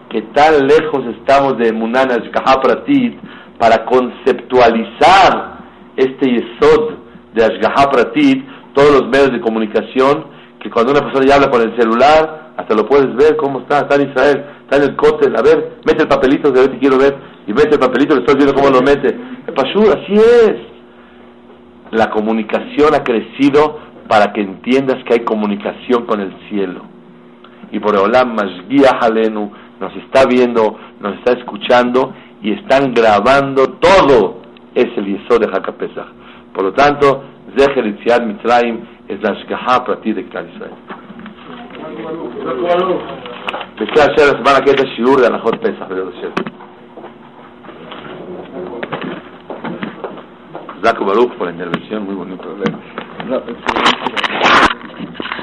[0.09, 2.21] que tan lejos estamos de Munanas
[2.63, 3.19] Pratit
[3.59, 5.60] para conceptualizar
[6.01, 6.95] este yesod
[7.35, 8.45] de Ashgaha Pratit,
[8.75, 10.25] todos los medios de comunicación,
[10.61, 13.81] que cuando una persona ya habla con el celular, hasta lo puedes ver cómo está,
[13.81, 16.99] está en Israel, está en el cóctel, a ver, mete el papelito, ver si quiero
[16.99, 19.09] ver, y mete el papelito, le estoy viendo cómo lo mete.
[19.47, 20.57] El Pashur, así es.
[21.93, 23.79] La comunicación ha crecido
[24.09, 26.83] para que entiendas que hay comunicación con el cielo.
[27.73, 34.43] Y por Olam Mashgiach Halenu nos está viendo, nos está escuchando y están grabando todo.
[34.75, 36.09] Es el Yesod de Hakapesach.
[36.55, 37.25] Por lo tanto,
[37.57, 40.75] Zecher Itziad Mitzrayim es la Shgaha Prati de Klal Israel.
[43.79, 46.15] Después de la semana que es el Shiur de Anahot Pesach, de los
[50.85, 52.57] Zaco Baruch por la intervención, muy bonito.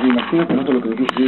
[0.01, 1.25] Me imagino que no lo que dijiste,